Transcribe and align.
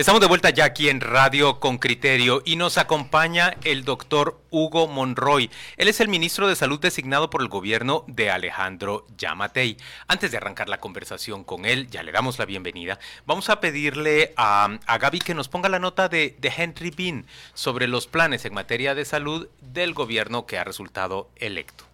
Estamos 0.00 0.22
de 0.22 0.28
vuelta 0.28 0.48
ya 0.48 0.64
aquí 0.64 0.88
en 0.88 1.02
Radio 1.02 1.60
con 1.60 1.76
Criterio 1.76 2.40
y 2.46 2.56
nos 2.56 2.78
acompaña 2.78 3.58
el 3.64 3.84
doctor 3.84 4.40
Hugo 4.48 4.88
Monroy. 4.88 5.50
Él 5.76 5.88
es 5.88 6.00
el 6.00 6.08
ministro 6.08 6.48
de 6.48 6.56
Salud 6.56 6.80
designado 6.80 7.28
por 7.28 7.42
el 7.42 7.48
gobierno 7.48 8.04
de 8.06 8.30
Alejandro 8.30 9.06
Yamatei. 9.18 9.76
Antes 10.08 10.30
de 10.30 10.38
arrancar 10.38 10.70
la 10.70 10.80
conversación 10.80 11.44
con 11.44 11.66
él, 11.66 11.90
ya 11.90 12.02
le 12.02 12.12
damos 12.12 12.38
la 12.38 12.46
bienvenida, 12.46 12.98
vamos 13.26 13.50
a 13.50 13.60
pedirle 13.60 14.32
a, 14.38 14.70
Gaby 14.98 15.18
que 15.18 15.34
nos 15.34 15.48
ponga 15.48 15.68
la 15.68 15.78
nota 15.78 16.08
de, 16.08 16.34
de 16.38 16.50
Henry 16.56 16.92
Bean 16.96 17.26
sobre 17.52 17.86
los 17.86 18.06
planes 18.06 18.46
en 18.46 18.54
materia 18.54 18.94
de 18.94 19.04
salud 19.04 19.48
del 19.60 19.92
gobierno 19.92 20.46
que 20.46 20.56
ha 20.56 20.64
resultado 20.64 21.28
electo. 21.36 21.84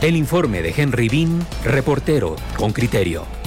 El 0.00 0.16
informe 0.16 0.62
de 0.62 0.72
Henry 0.74 1.10
Bean, 1.10 1.46
reportero 1.64 2.34
con 2.56 2.72
criterio. 2.72 3.43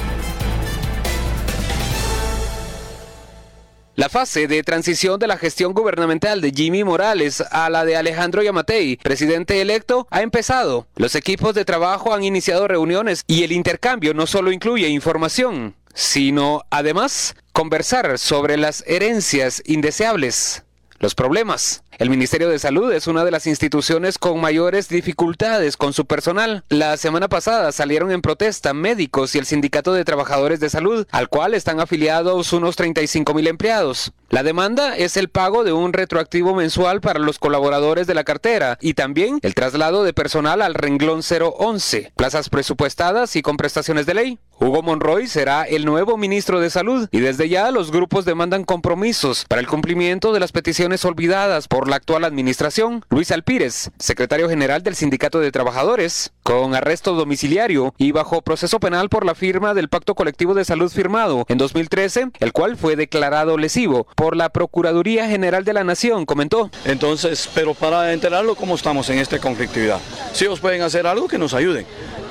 La 3.97 4.09
fase 4.09 4.47
de 4.47 4.61
transición 4.61 5.19
de 5.19 5.25
la 5.25 5.39
gestión 5.39 5.73
gubernamental 5.73 6.39
de 6.39 6.51
Jimmy 6.51 6.83
Morales 6.83 7.41
a 7.49 7.67
la 7.71 7.83
de 7.83 7.95
Alejandro 7.95 8.43
Yamatei, 8.43 8.97
presidente 8.97 9.59
electo, 9.59 10.05
ha 10.11 10.21
empezado. 10.21 10.85
Los 10.97 11.15
equipos 11.15 11.55
de 11.55 11.65
trabajo 11.65 12.13
han 12.13 12.23
iniciado 12.23 12.67
reuniones 12.67 13.23
y 13.25 13.41
el 13.41 13.51
intercambio 13.51 14.13
no 14.13 14.27
solo 14.27 14.51
incluye 14.51 14.87
información, 14.87 15.73
sino 15.95 16.61
además 16.69 17.35
conversar 17.53 18.19
sobre 18.19 18.55
las 18.55 18.83
herencias 18.85 19.63
indeseables, 19.65 20.63
los 20.99 21.15
problemas, 21.15 21.83
el 21.99 22.11
Ministerio 22.11 22.49
de 22.49 22.59
Salud 22.59 22.91
es 22.91 23.07
una 23.07 23.25
de 23.25 23.31
las 23.31 23.47
instituciones 23.47 24.19
con 24.19 24.39
mayores 24.39 24.87
dificultades 24.87 25.77
con 25.77 25.93
su 25.93 26.05
personal. 26.05 26.63
La 26.69 26.95
semana 26.97 27.27
pasada 27.27 27.71
salieron 27.71 28.11
en 28.11 28.21
protesta 28.21 28.73
médicos 28.75 29.33
y 29.33 29.39
el 29.39 29.47
Sindicato 29.47 29.93
de 29.93 30.05
Trabajadores 30.05 30.59
de 30.59 30.69
Salud, 30.69 31.07
al 31.11 31.27
cual 31.27 31.55
están 31.55 31.79
afiliados 31.79 32.53
unos 32.53 32.75
35 32.75 33.33
mil 33.33 33.47
empleados. 33.47 34.11
La 34.29 34.43
demanda 34.43 34.95
es 34.95 35.17
el 35.17 35.29
pago 35.29 35.63
de 35.63 35.73
un 35.73 35.93
retroactivo 35.93 36.53
mensual 36.53 37.01
para 37.01 37.19
los 37.19 37.39
colaboradores 37.39 38.05
de 38.05 38.13
la 38.13 38.23
cartera 38.23 38.77
y 38.79 38.93
también 38.93 39.39
el 39.41 39.55
traslado 39.55 40.03
de 40.03 40.13
personal 40.13 40.61
al 40.61 40.75
renglón 40.75 41.21
011, 41.21 42.11
plazas 42.15 42.49
presupuestadas 42.49 43.35
y 43.35 43.41
con 43.41 43.57
prestaciones 43.57 44.05
de 44.05 44.13
ley. 44.13 44.39
Hugo 44.59 44.81
Monroy 44.81 45.27
será 45.27 45.65
el 45.65 45.85
nuevo 45.85 46.17
ministro 46.17 46.59
de 46.59 46.71
Salud 46.71 47.07
y 47.11 47.19
desde 47.19 47.47
ya 47.47 47.69
los 47.69 47.91
grupos 47.91 48.25
demandan 48.25 48.63
compromisos 48.63 49.45
para 49.47 49.61
el 49.61 49.67
cumplimiento 49.67 50.33
de 50.33 50.39
las 50.39 50.51
peticiones 50.51 51.05
olvidadas 51.05 51.67
por 51.67 51.87
la 51.87 51.97
actual 51.97 52.23
administración. 52.23 53.05
Luis 53.09 53.29
Alpírez, 53.29 53.91
secretario 53.99 54.49
general 54.49 54.81
del 54.81 54.95
Sindicato 54.95 55.39
de 55.39 55.51
Trabajadores, 55.51 56.31
con 56.41 56.73
arresto 56.73 57.13
domiciliario 57.13 57.93
y 57.99 58.13
bajo 58.13 58.41
proceso 58.41 58.79
penal 58.79 59.09
por 59.09 59.27
la 59.27 59.35
firma 59.35 59.75
del 59.75 59.89
Pacto 59.89 60.15
Colectivo 60.15 60.55
de 60.55 60.65
Salud 60.65 60.91
firmado 60.91 61.45
en 61.49 61.59
2013, 61.59 62.31
el 62.39 62.51
cual 62.51 62.77
fue 62.77 62.95
declarado 62.95 63.59
lesivo 63.59 64.07
por 64.15 64.35
la 64.35 64.49
Procuraduría 64.49 65.29
General 65.29 65.65
de 65.65 65.73
la 65.73 65.83
Nación, 65.83 66.25
comentó. 66.25 66.71
Entonces, 66.83 67.47
pero 67.53 67.75
para 67.75 68.11
enterarlo 68.11 68.55
cómo 68.55 68.73
estamos 68.73 69.07
en 69.11 69.19
esta 69.19 69.37
conflictividad. 69.37 69.99
Si 70.33 70.45
ellos 70.45 70.59
pueden 70.59 70.81
hacer 70.81 71.05
algo 71.05 71.27
que 71.27 71.37
nos 71.37 71.53
ayuden 71.53 71.85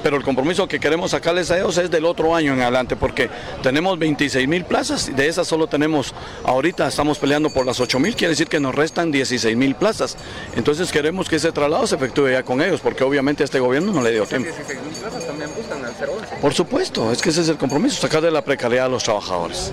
pero 0.06 0.18
el 0.18 0.22
compromiso 0.22 0.68
que 0.68 0.78
queremos 0.78 1.10
sacarles 1.10 1.50
a 1.50 1.58
ellos 1.58 1.76
es 1.78 1.90
del 1.90 2.04
otro 2.04 2.32
año 2.32 2.52
en 2.52 2.60
adelante, 2.60 2.94
porque 2.94 3.28
tenemos 3.60 3.98
26 3.98 4.46
mil 4.46 4.64
plazas, 4.64 5.10
de 5.16 5.26
esas 5.26 5.48
solo 5.48 5.66
tenemos, 5.66 6.14
ahorita 6.44 6.86
estamos 6.86 7.18
peleando 7.18 7.50
por 7.50 7.66
las 7.66 7.80
8 7.80 7.98
mil, 7.98 8.14
quiere 8.14 8.30
decir 8.30 8.46
que 8.46 8.60
nos 8.60 8.72
restan 8.72 9.10
16 9.10 9.56
mil 9.56 9.74
plazas. 9.74 10.16
Entonces 10.54 10.92
queremos 10.92 11.28
que 11.28 11.34
ese 11.34 11.50
traslado 11.50 11.88
se 11.88 11.96
efectúe 11.96 12.28
ya 12.28 12.44
con 12.44 12.62
ellos, 12.62 12.80
porque 12.80 13.02
obviamente 13.02 13.42
este 13.42 13.58
gobierno 13.58 13.90
no 13.90 14.00
le 14.00 14.12
dio 14.12 14.26
tiempo. 14.26 14.48
16 14.48 14.80
mil 14.80 14.94
plazas 14.94 15.26
también 15.26 15.50
buscan 15.56 15.84
al 15.84 15.90
011. 15.90 16.36
Por 16.40 16.54
supuesto, 16.54 17.10
es 17.10 17.20
que 17.20 17.30
ese 17.30 17.40
es 17.40 17.48
el 17.48 17.56
compromiso, 17.56 18.00
sacar 18.00 18.22
de 18.22 18.30
la 18.30 18.44
precariedad 18.44 18.86
a 18.86 18.88
los 18.88 19.02
trabajadores. 19.02 19.72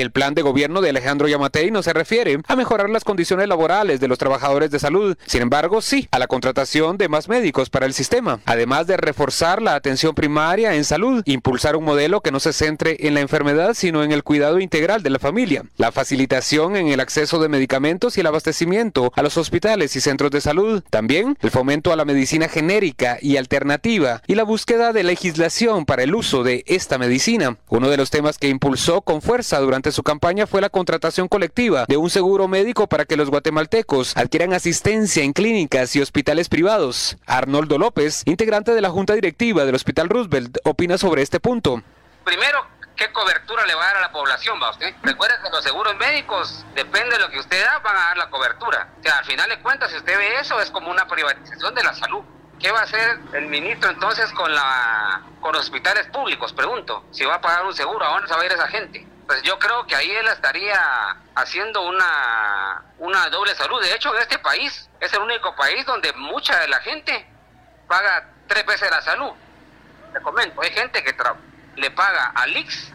El 0.00 0.10
plan 0.10 0.34
de 0.34 0.42
gobierno 0.42 0.80
de 0.80 0.90
Alejandro 0.90 1.28
Yamatei 1.28 1.70
no 1.70 1.80
se 1.84 1.92
refiere 1.92 2.40
a 2.48 2.56
mejorar 2.56 2.90
las 2.90 3.04
condiciones 3.04 3.46
laborales 3.46 4.00
de 4.00 4.08
los 4.08 4.18
trabajadores 4.18 4.72
de 4.72 4.80
salud, 4.80 5.16
sin 5.24 5.42
embargo 5.42 5.80
sí 5.80 6.08
a 6.10 6.18
la 6.18 6.26
contratación 6.26 6.98
de 6.98 7.08
más 7.08 7.28
médicos 7.28 7.70
para 7.70 7.86
el 7.86 7.94
sistema, 7.94 8.40
además 8.44 8.88
de 8.88 8.96
reforzar 8.96 9.62
la 9.62 9.76
atención 9.76 10.16
primaria 10.16 10.74
en 10.74 10.82
salud, 10.82 11.22
impulsar 11.26 11.76
un 11.76 11.84
modelo 11.84 12.22
que 12.22 12.32
no 12.32 12.40
se 12.40 12.52
centre 12.52 13.06
en 13.06 13.14
la 13.14 13.20
enfermedad 13.20 13.74
sino 13.74 14.02
en 14.02 14.10
el 14.10 14.24
cuidado 14.24 14.58
integral 14.58 15.04
de 15.04 15.10
la 15.10 15.20
familia, 15.20 15.62
la 15.76 15.92
facilitación 15.92 16.74
en 16.74 16.88
el 16.88 16.98
acceso 16.98 17.38
de 17.38 17.48
medicamentos 17.48 18.16
y 18.16 18.20
el 18.20 18.26
abastecimiento 18.26 19.12
a 19.14 19.22
los 19.22 19.36
hospitales 19.36 19.94
y 19.94 20.00
centros 20.00 20.32
de 20.32 20.40
salud, 20.40 20.82
también 20.90 21.38
el 21.40 21.52
fomento 21.52 21.92
a 21.92 21.96
la 21.96 22.04
medicina 22.04 22.48
genérica 22.48 23.18
y 23.22 23.36
alternativa 23.36 24.22
y 24.26 24.34
la 24.34 24.42
búsqueda 24.42 24.92
de 24.92 25.04
legislación 25.04 25.86
para 25.86 26.02
el 26.02 26.16
uso 26.16 26.42
de 26.42 26.64
esta 26.66 26.98
medicina, 26.98 27.58
uno 27.68 27.90
de 27.90 27.96
los 27.96 28.10
temas 28.10 28.38
que 28.38 28.48
impulsó 28.48 29.00
con 29.00 29.22
fuerza 29.22 29.60
durante 29.60 29.83
su 29.92 30.02
campaña 30.02 30.46
fue 30.46 30.60
la 30.60 30.68
contratación 30.68 31.28
colectiva 31.28 31.84
de 31.88 31.96
un 31.96 32.10
seguro 32.10 32.48
médico 32.48 32.86
para 32.86 33.04
que 33.04 33.16
los 33.16 33.30
guatemaltecos 33.30 34.16
adquieran 34.16 34.52
asistencia 34.52 35.22
en 35.22 35.32
clínicas 35.32 35.94
y 35.96 36.00
hospitales 36.00 36.48
privados. 36.48 37.16
Arnoldo 37.26 37.78
López, 37.78 38.22
integrante 38.26 38.72
de 38.72 38.80
la 38.80 38.90
Junta 38.90 39.14
Directiva 39.14 39.64
del 39.64 39.74
Hospital 39.74 40.08
Roosevelt, 40.08 40.58
opina 40.64 40.98
sobre 40.98 41.22
este 41.22 41.40
punto. 41.40 41.82
Primero, 42.24 42.66
¿qué 42.96 43.12
cobertura 43.12 43.66
le 43.66 43.74
va 43.74 43.82
a 43.82 43.86
dar 43.86 43.96
a 43.96 44.00
la 44.00 44.12
población, 44.12 44.58
va 44.62 44.70
usted? 44.70 44.94
Recuerde 45.02 45.34
que 45.42 45.50
los 45.50 45.62
seguros 45.62 45.96
médicos, 45.96 46.64
depende 46.74 47.16
de 47.16 47.22
lo 47.22 47.30
que 47.30 47.38
usted 47.38 47.62
da, 47.64 47.78
van 47.78 47.96
a 47.96 48.00
dar 48.00 48.16
la 48.16 48.30
cobertura. 48.30 48.88
O 48.98 49.02
sea, 49.02 49.18
al 49.18 49.24
final 49.24 49.48
de 49.48 49.60
cuentas, 49.60 49.90
si 49.90 49.96
usted 49.96 50.16
ve 50.16 50.40
eso, 50.40 50.60
es 50.60 50.70
como 50.70 50.90
una 50.90 51.06
privatización 51.06 51.74
de 51.74 51.82
la 51.82 51.94
salud. 51.94 52.22
¿Qué 52.58 52.70
va 52.70 52.80
a 52.80 52.84
hacer 52.84 53.18
el 53.34 53.46
ministro 53.46 53.90
entonces 53.90 54.30
con 54.32 54.50
con 55.40 55.52
los 55.52 55.62
hospitales 55.62 56.06
públicos? 56.06 56.52
Pregunto. 56.52 57.04
Si 57.10 57.24
va 57.24 57.34
a 57.34 57.40
pagar 57.40 57.66
un 57.66 57.74
seguro, 57.74 58.04
¿a 58.04 58.10
dónde 58.10 58.28
se 58.28 58.34
va 58.34 58.40
a 58.40 58.46
ir 58.46 58.52
esa 58.52 58.68
gente? 58.68 59.06
Pues 59.26 59.42
yo 59.42 59.58
creo 59.58 59.86
que 59.86 59.94
ahí 59.94 60.10
él 60.10 60.26
estaría 60.28 61.16
haciendo 61.34 61.82
una, 61.82 62.82
una 62.98 63.28
doble 63.30 63.54
salud. 63.54 63.80
De 63.80 63.94
hecho, 63.94 64.14
en 64.14 64.22
este 64.22 64.38
país 64.38 64.88
es 65.00 65.12
el 65.12 65.20
único 65.20 65.54
país 65.56 65.84
donde 65.86 66.12
mucha 66.14 66.58
de 66.60 66.68
la 66.68 66.80
gente 66.80 67.26
paga 67.88 68.28
tres 68.46 68.66
veces 68.66 68.90
la 68.90 69.02
salud. 69.02 69.32
Le 70.12 70.20
comento, 70.20 70.60
hay 70.60 70.72
gente 70.72 71.02
que 71.02 71.14
le 71.76 71.90
paga 71.90 72.32
al 72.34 72.56
IX, 72.56 72.92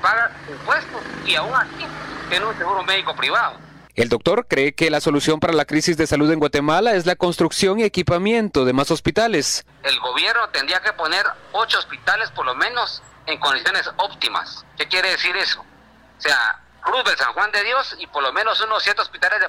paga 0.00 0.32
impuestos 0.48 1.02
y 1.24 1.34
aún 1.34 1.54
así 1.54 1.86
tiene 2.28 2.46
un 2.46 2.56
seguro 2.56 2.82
médico 2.82 3.14
privado. 3.14 3.58
El 3.94 4.08
doctor 4.08 4.46
cree 4.46 4.74
que 4.74 4.90
la 4.90 5.00
solución 5.00 5.40
para 5.40 5.52
la 5.52 5.64
crisis 5.64 5.96
de 5.96 6.06
salud 6.06 6.30
en 6.30 6.38
Guatemala 6.38 6.94
es 6.94 7.04
la 7.04 7.16
construcción 7.16 7.80
y 7.80 7.82
equipamiento 7.82 8.64
de 8.64 8.72
más 8.72 8.92
hospitales. 8.92 9.66
El 9.82 9.98
gobierno 9.98 10.48
tendría 10.50 10.80
que 10.80 10.92
poner 10.92 11.26
ocho 11.50 11.78
hospitales 11.78 12.30
por 12.30 12.46
lo 12.46 12.54
menos 12.54 13.02
en 13.28 13.38
condiciones 13.38 13.88
óptimas. 13.96 14.64
¿Qué 14.76 14.88
quiere 14.88 15.10
decir 15.10 15.36
eso? 15.36 15.60
O 15.60 16.20
sea, 16.20 16.60
Cruz 16.80 17.04
del 17.04 17.16
San 17.16 17.32
Juan 17.34 17.52
de 17.52 17.62
Dios 17.62 17.96
y 17.98 18.06
por 18.06 18.22
lo 18.22 18.32
menos 18.32 18.60
unos 18.62 18.82
siete 18.82 19.02
hospitales 19.02 19.40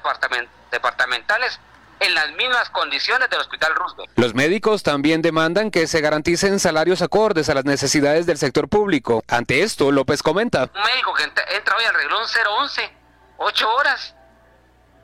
departamentales 0.71 1.59
en 2.01 2.13
las 2.13 2.31
mismas 2.33 2.69
condiciones 2.69 3.29
del 3.29 3.39
Hospital 3.39 3.75
Roosevelt. 3.75 4.11
Los 4.15 4.33
médicos 4.33 4.83
también 4.83 5.21
demandan 5.21 5.71
que 5.71 5.87
se 5.87 6.01
garanticen 6.01 6.59
salarios 6.59 7.01
acordes 7.01 7.49
a 7.49 7.53
las 7.53 7.65
necesidades 7.65 8.25
del 8.25 8.37
sector 8.37 8.69
público. 8.69 9.23
Ante 9.27 9.63
esto, 9.63 9.91
López 9.91 10.23
comenta. 10.23 10.69
Un 10.73 10.83
médico 10.83 11.13
que 11.13 11.23
entra, 11.23 11.75
hoy 11.77 11.83
al 11.85 11.93
reglón 11.93 12.23
011, 12.25 12.93
ocho 13.37 13.73
horas, 13.73 14.15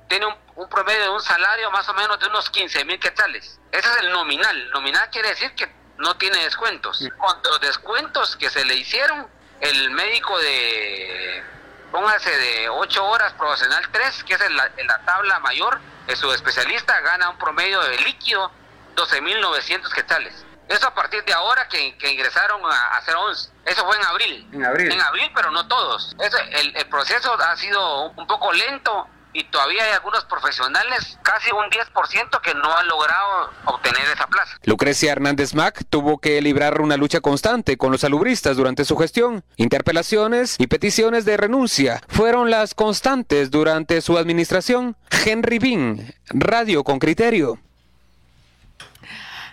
tiene 0.07 0.25
un, 0.25 0.35
un, 0.55 0.69
promedio 0.69 1.01
de 1.01 1.09
un 1.09 1.21
salario 1.21 1.71
más 1.71 1.87
o 1.89 1.93
menos 1.93 2.19
de 2.19 2.27
unos 2.27 2.49
15 2.49 2.85
mil 2.85 2.99
quetzales. 2.99 3.59
Ese 3.71 3.89
es 3.89 3.97
el 4.01 4.11
nominal. 4.11 4.69
Nominal 4.71 5.09
quiere 5.09 5.29
decir 5.29 5.53
que 5.55 5.69
no 5.97 6.15
tiene 6.17 6.37
descuentos. 6.43 7.03
Con 7.17 7.37
los 7.43 7.59
descuentos 7.61 8.35
que 8.35 8.49
se 8.49 8.65
le 8.65 8.75
hicieron, 8.75 9.27
el 9.61 9.91
médico 9.91 10.37
de, 10.39 11.43
póngase 11.91 12.29
de 12.29 12.69
8 12.69 13.05
horas 13.05 13.33
profesional 13.33 13.87
3, 13.91 14.23
que 14.23 14.33
es 14.33 14.41
en 14.41 14.55
la, 14.55 15.01
tabla 15.05 15.39
mayor, 15.39 15.79
es 16.07 16.19
su 16.19 16.31
especialista 16.31 16.99
gana 17.01 17.29
un 17.29 17.37
promedio 17.37 17.81
de 17.81 17.97
líquido 17.99 18.51
12.900 18.95 19.93
quetzales. 19.93 20.45
Eso 20.67 20.87
a 20.87 20.93
partir 20.95 21.23
de 21.25 21.33
ahora 21.33 21.67
que, 21.67 21.95
ingresaron 22.09 22.61
a, 22.65 22.97
a 22.97 23.01
011. 23.01 23.51
Eso 23.65 23.85
fue 23.85 23.95
en 23.97 24.05
abril. 24.05 24.49
En 24.51 24.65
abril. 24.65 24.91
En 24.91 25.01
abril, 25.01 25.31
pero 25.35 25.51
no 25.51 25.67
todos. 25.67 26.15
Eso, 26.19 26.37
el, 26.37 26.75
el 26.75 26.85
proceso 26.87 27.33
ha 27.39 27.55
sido 27.55 28.09
un 28.09 28.27
poco 28.27 28.51
lento 28.51 29.07
y 29.35 29.43
todavía 29.43 29.83
hay 29.83 29.91
algunos 29.91 30.23
profesionales, 30.23 31.19
casi 31.21 31.51
un 31.51 31.65
10% 31.65 32.41
que 32.41 32.53
no 32.53 32.73
han 32.73 32.87
logrado 32.87 33.51
obtener 33.65 34.01
esa 34.13 34.27
plaza. 34.27 34.57
Lucrecia 34.63 35.11
Hernández 35.11 35.53
Mac 35.53 35.83
tuvo 35.89 36.19
que 36.19 36.41
librar 36.41 36.79
una 36.79 36.95
lucha 36.95 37.19
constante 37.19 37.75
con 37.75 37.91
los 37.91 38.01
salubristas 38.01 38.55
durante 38.55 38.85
su 38.85 38.95
gestión. 38.95 39.43
Interpelaciones 39.57 40.55
y 40.57 40.67
peticiones 40.67 41.25
de 41.25 41.35
renuncia 41.35 42.01
fueron 42.07 42.49
las 42.49 42.73
constantes 42.73 43.51
durante 43.51 43.99
su 43.99 44.17
administración. 44.17 44.95
Henry 45.25 45.59
Bean, 45.59 46.13
Radio 46.29 46.85
con 46.85 46.97
Criterio. 46.97 47.59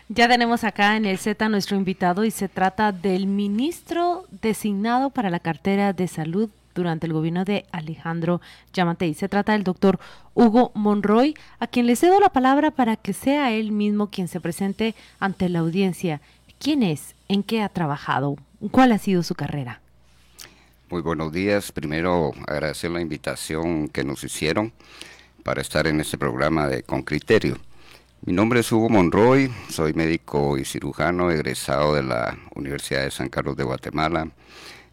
Ya 0.08 0.28
tenemos 0.28 0.62
acá 0.62 0.96
en 0.96 1.06
el 1.06 1.18
Z 1.18 1.48
nuestro 1.48 1.76
invitado 1.76 2.24
y 2.24 2.30
se 2.30 2.48
trata 2.48 2.92
del 2.92 3.26
ministro 3.26 4.26
designado 4.30 5.10
para 5.10 5.30
la 5.30 5.40
cartera 5.40 5.92
de 5.92 6.06
salud 6.06 6.50
durante 6.74 7.06
el 7.06 7.12
gobierno 7.12 7.44
de 7.44 7.66
Alejandro 7.72 8.40
Yamatei. 8.72 9.14
Se 9.14 9.28
trata 9.28 9.52
del 9.52 9.64
doctor 9.64 9.98
Hugo 10.34 10.72
Monroy, 10.74 11.34
a 11.58 11.66
quien 11.66 11.86
le 11.86 11.96
cedo 11.96 12.20
la 12.20 12.30
palabra 12.30 12.70
para 12.70 12.96
que 12.96 13.12
sea 13.12 13.52
él 13.52 13.72
mismo 13.72 14.08
quien 14.08 14.28
se 14.28 14.40
presente 14.40 14.94
ante 15.20 15.48
la 15.48 15.60
audiencia. 15.60 16.20
¿Quién 16.58 16.82
es? 16.82 17.14
¿En 17.28 17.42
qué 17.42 17.62
ha 17.62 17.68
trabajado? 17.68 18.36
¿Cuál 18.70 18.92
ha 18.92 18.98
sido 18.98 19.22
su 19.22 19.34
carrera? 19.34 19.80
Muy 20.90 21.02
buenos 21.02 21.32
días. 21.32 21.72
Primero 21.72 22.32
agradecer 22.46 22.90
la 22.90 23.00
invitación 23.00 23.88
que 23.88 24.04
nos 24.04 24.22
hicieron 24.24 24.72
para 25.42 25.60
estar 25.60 25.86
en 25.86 26.00
este 26.00 26.18
programa 26.18 26.68
de 26.68 26.82
Con 26.82 27.02
Criterio. 27.02 27.56
Mi 28.24 28.32
nombre 28.32 28.60
es 28.60 28.70
Hugo 28.70 28.88
Monroy, 28.88 29.50
soy 29.68 29.94
médico 29.94 30.56
y 30.56 30.64
cirujano 30.64 31.32
egresado 31.32 31.96
de 31.96 32.04
la 32.04 32.38
Universidad 32.54 33.02
de 33.02 33.10
San 33.10 33.28
Carlos 33.28 33.56
de 33.56 33.64
Guatemala. 33.64 34.28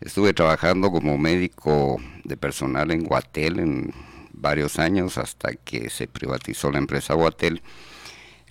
Estuve 0.01 0.33
trabajando 0.33 0.91
como 0.91 1.17
médico 1.17 1.97
de 2.23 2.37
personal 2.37 2.91
en 2.91 3.03
Guatel 3.03 3.59
en 3.59 3.93
varios 4.31 4.79
años 4.79 5.17
hasta 5.17 5.53
que 5.53 5.89
se 5.89 6.07
privatizó 6.07 6.71
la 6.71 6.77
empresa 6.77 7.13
Guatel. 7.13 7.61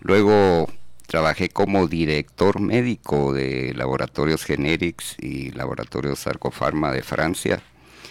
Luego 0.00 0.68
trabajé 1.06 1.48
como 1.48 1.86
director 1.88 2.60
médico 2.60 3.32
de 3.32 3.72
laboratorios 3.74 4.44
Generics 4.44 5.16
y 5.18 5.50
laboratorios 5.52 6.18
Sarcofarma 6.18 6.92
de 6.92 7.02
Francia. 7.02 7.62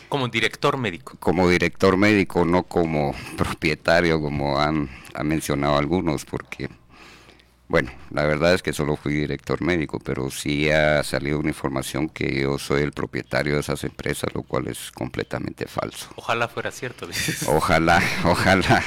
Como 0.10 0.28
director 0.30 0.78
médico. 0.78 1.16
Como 1.20 1.48
director 1.48 1.96
médico, 1.96 2.44
no 2.44 2.64
como 2.64 3.14
propietario, 3.38 4.20
como 4.20 4.60
han, 4.60 4.90
han 5.14 5.28
mencionado 5.28 5.78
algunos, 5.78 6.26
porque, 6.26 6.70
bueno, 7.70 7.92
la 8.12 8.26
verdad 8.26 8.54
es 8.54 8.64
que 8.64 8.72
solo 8.72 8.96
fui 8.96 9.14
director 9.14 9.62
médico, 9.62 10.00
pero 10.00 10.32
sí 10.32 10.70
ha 10.70 11.04
salido 11.04 11.40
una 11.40 11.50
información 11.50 12.08
que 12.08 12.42
yo 12.42 12.58
soy 12.58 12.82
el 12.82 12.94
propietario 12.94 13.56
de 13.56 13.60
esas 13.60 13.84
empresas, 13.84 14.34
lo 14.34 14.44
cual 14.44 14.68
es 14.68 14.92
completamente 14.92 15.68
falso. 15.68 16.08
Ojalá 16.16 16.48
fuera 16.48 16.72
cierto. 16.72 17.08
Ojalá, 17.48 18.02
ojalá. 18.24 18.84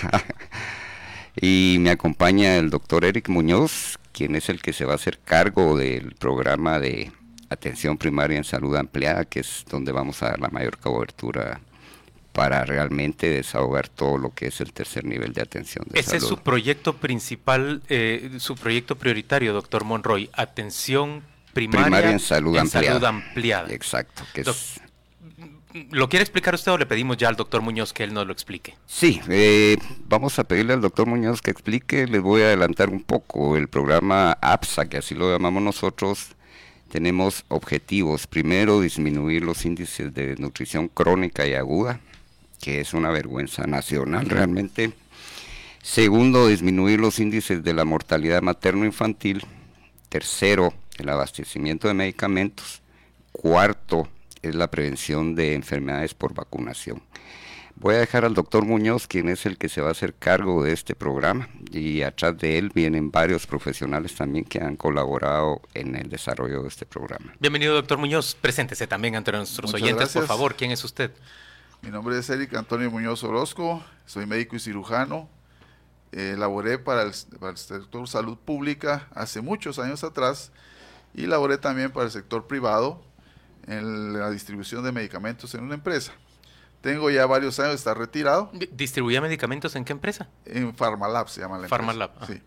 Y 1.37 1.77
me 1.81 1.91
acompaña 1.91 2.56
el 2.56 2.71
doctor 2.71 3.05
Eric 3.05 3.29
Muñoz, 3.29 3.99
quien 4.12 4.35
es 4.35 4.49
el 4.49 4.61
que 4.61 4.73
se 4.73 4.85
va 4.85 4.93
a 4.93 4.97
hacer 4.97 5.19
cargo 5.21 5.77
del 5.77 6.15
programa 6.15 6.79
de 6.79 7.12
atención 7.50 7.99
primaria 7.99 8.38
en 8.38 8.44
salud 8.44 8.77
ampliada, 8.77 9.25
que 9.25 9.41
es 9.41 9.65
donde 9.69 9.93
vamos 9.93 10.23
a 10.23 10.31
dar 10.31 10.41
la 10.41 10.49
mayor 10.49 10.79
cobertura 10.79 11.61
para 12.32 12.65
realmente 12.65 13.29
desahogar 13.29 13.88
todo 13.88 14.19
lo 14.19 14.31
que 14.31 14.47
es 14.47 14.61
el 14.61 14.73
tercer 14.73 15.05
nivel 15.05 15.32
de 15.32 15.43
atención 15.43 15.85
de 15.88 15.99
Ese 15.99 16.19
es 16.19 16.25
su 16.25 16.38
proyecto 16.38 16.97
principal, 16.97 17.82
eh, 17.88 18.31
su 18.38 18.55
proyecto 18.55 18.97
prioritario, 18.97 19.53
doctor 19.53 19.85
Monroy, 19.85 20.31
atención 20.32 21.23
primaria, 21.53 22.11
en, 22.11 22.21
salud, 22.21 22.56
ampliada. 22.56 23.09
ampliada. 23.09 23.73
Exacto, 23.73 24.23
que 24.32 24.43
es 24.43 24.81
¿Lo 25.91 26.09
quiere 26.09 26.25
explicar 26.25 26.55
usted 26.55 26.73
o 26.73 26.79
le 26.79 26.87
pedimos 26.87 27.17
ya 27.17 27.29
al 27.29 27.37
doctor 27.37 27.62
Muñoz 27.62 27.93
que 27.93 28.03
él 28.03 28.12
nos 28.12 28.27
lo 28.27 28.32
explique? 28.32 28.77
Sí, 28.87 29.21
eh, 29.29 29.77
vamos 30.09 30.37
a 30.41 30.44
pedirle 30.44 30.73
al 30.73 30.81
doctor 30.81 31.06
Muñoz 31.06 31.41
que 31.41 31.53
explique. 31.53 32.09
Les 32.09 32.21
voy 32.21 32.43
a 32.43 32.47
adelantar 32.47 32.88
un 32.88 33.03
poco. 33.03 33.56
El 33.56 33.69
programa 33.69 34.32
APSA, 34.41 34.88
que 34.88 34.99
así 34.99 35.15
lo 35.15 35.31
llamamos 35.31 35.62
nosotros, 35.62 36.31
tenemos 36.88 37.44
objetivos. 37.49 38.27
Primero, 38.27 38.81
disminuir 38.81 39.44
los 39.44 39.65
índices 39.65 40.12
de 40.12 40.35
nutrición 40.38 40.88
crónica 40.88 41.47
y 41.47 41.55
aguda, 41.55 42.00
que 42.60 42.80
es 42.80 42.94
una 42.94 43.10
vergüenza 43.10 43.66
nacional 43.66 44.26
realmente. 44.26 44.92
Segundo, 45.82 46.46
disminuir 46.46 47.00
los 47.00 47.18
índices 47.18 47.64
de 47.64 47.74
la 47.74 47.84
mortalidad 47.84 48.42
materno-infantil. 48.42 49.44
Tercero, 50.08 50.74
el 50.98 51.08
abastecimiento 51.08 51.88
de 51.88 51.94
medicamentos. 51.94 52.82
Cuarto, 53.32 54.08
es 54.42 54.54
la 54.54 54.70
prevención 54.70 55.34
de 55.34 55.54
enfermedades 55.54 56.14
por 56.14 56.34
vacunación. 56.34 57.02
Voy 57.76 57.94
a 57.94 57.98
dejar 57.98 58.26
al 58.26 58.34
doctor 58.34 58.66
Muñoz, 58.66 59.06
quien 59.06 59.30
es 59.30 59.46
el 59.46 59.56
que 59.56 59.70
se 59.70 59.80
va 59.80 59.88
a 59.88 59.92
hacer 59.92 60.12
cargo 60.12 60.62
de 60.62 60.72
este 60.72 60.94
programa, 60.94 61.48
y 61.72 62.02
atrás 62.02 62.36
de 62.36 62.58
él 62.58 62.70
vienen 62.74 63.10
varios 63.10 63.46
profesionales 63.46 64.14
también 64.14 64.44
que 64.44 64.58
han 64.58 64.76
colaborado 64.76 65.62
en 65.72 65.96
el 65.96 66.10
desarrollo 66.10 66.62
de 66.62 66.68
este 66.68 66.84
programa. 66.84 67.32
Bienvenido, 67.40 67.72
doctor 67.72 67.96
Muñoz. 67.96 68.36
Preséntese 68.38 68.86
también 68.86 69.16
ante 69.16 69.32
nuestros 69.32 69.72
oyentes, 69.72 70.10
por 70.10 70.26
favor. 70.26 70.56
¿Quién 70.56 70.72
es 70.72 70.84
usted? 70.84 71.10
Mi 71.82 71.91
nombre 71.91 72.19
es 72.19 72.29
Eric 72.29 72.55
Antonio 72.55 72.91
Muñoz 72.91 73.25
Orozco, 73.25 73.82
soy 74.06 74.27
médico 74.27 74.56
y 74.56 74.61
cirujano. 74.61 75.29
Eh, 76.12 76.35
laboré 76.37 76.79
para 76.79 77.03
el, 77.03 77.12
para 77.38 77.53
el 77.53 77.56
sector 77.59 78.06
salud 78.09 78.37
pública 78.37 79.09
hace 79.15 79.41
muchos 79.41 79.79
años 79.79 80.03
atrás 80.05 80.50
y 81.15 81.27
laboré 81.27 81.56
también 81.56 81.91
para 81.93 82.06
el 82.06 82.12
sector 82.12 82.47
privado 82.47 83.00
en 83.67 84.12
la 84.19 84.31
distribución 84.31 84.85
de 84.85 84.93
medicamentos 84.93 85.55
en 85.55 85.62
una 85.65 85.75
empresa. 85.75 86.12
Tengo 86.81 87.11
ya 87.11 87.27
varios 87.27 87.59
años 87.61 87.73
de 87.73 87.77
estar 87.77 87.97
retirado. 87.97 88.50
¿Distribuía 88.73 89.21
medicamentos 89.21 89.77
en 89.77 89.85
qué 89.85 89.93
empresa? 89.93 90.29
En 90.47 90.75
Pharmalab 90.75 91.29
se 91.29 91.41
llama 91.41 91.59
la 91.59 91.69
Pharmalab. 91.69 92.11
empresa. 92.12 92.32
Sí. 92.35 92.43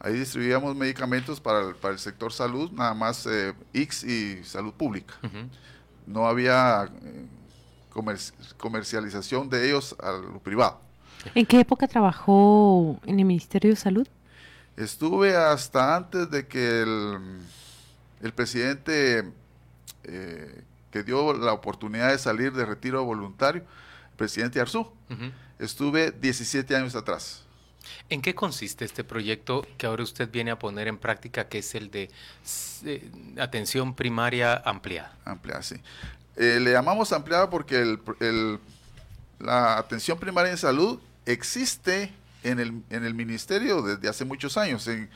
Ahí 0.00 0.14
distribuíamos 0.14 0.74
medicamentos 0.76 1.40
para 1.40 1.68
el, 1.68 1.74
para 1.76 1.92
el 1.94 1.98
sector 2.00 2.32
salud, 2.32 2.70
nada 2.72 2.94
más 2.94 3.26
eh, 3.26 3.54
X 3.72 4.04
y 4.04 4.42
salud 4.44 4.72
pública. 4.74 5.14
No 6.06 6.26
había 6.26 6.90
eh, 7.02 7.26
comercialización 8.56 9.48
de 9.48 9.68
ellos 9.68 9.96
a 10.02 10.12
lo 10.12 10.40
privado. 10.40 10.80
¿En 11.34 11.46
qué 11.46 11.60
época 11.60 11.86
trabajó 11.88 13.00
en 13.06 13.18
el 13.18 13.24
Ministerio 13.24 13.70
de 13.70 13.76
Salud? 13.76 14.06
Estuve 14.76 15.36
hasta 15.36 15.96
antes 15.96 16.30
de 16.30 16.46
que 16.46 16.82
el, 16.82 17.18
el 18.20 18.32
presidente 18.32 19.24
eh, 20.04 20.62
que 20.90 21.02
dio 21.02 21.32
la 21.32 21.52
oportunidad 21.52 22.10
de 22.10 22.18
salir 22.18 22.52
de 22.52 22.64
retiro 22.64 23.04
voluntario, 23.04 23.62
el 24.10 24.16
presidente 24.16 24.60
Arzú. 24.60 24.88
Estuve 25.58 26.12
17 26.12 26.76
años 26.76 26.94
atrás. 26.94 27.42
¿En 28.08 28.22
qué 28.22 28.34
consiste 28.34 28.84
este 28.84 29.02
proyecto 29.02 29.66
que 29.76 29.86
ahora 29.86 30.04
usted 30.04 30.30
viene 30.30 30.52
a 30.52 30.58
poner 30.58 30.86
en 30.86 30.98
práctica, 30.98 31.48
que 31.48 31.58
es 31.58 31.74
el 31.74 31.90
de 31.90 32.10
eh, 32.84 33.10
atención 33.38 33.94
primaria 33.94 34.54
ampliada? 34.64 35.12
Ampliada, 35.24 35.62
sí. 35.62 35.76
Eh, 36.36 36.58
le 36.60 36.72
llamamos 36.72 37.12
ampliada 37.12 37.48
porque 37.48 37.80
el, 37.80 38.58
la 39.38 39.78
atención 39.78 40.18
primaria 40.18 40.50
en 40.50 40.58
salud 40.58 40.98
existe 41.26 42.12
en 42.42 42.60
el, 42.60 42.82
en 42.90 43.04
el 43.04 43.14
ministerio 43.14 43.82
desde 43.82 44.08
hace 44.08 44.24
muchos 44.24 44.56
años. 44.56 44.86
En, 44.88 45.08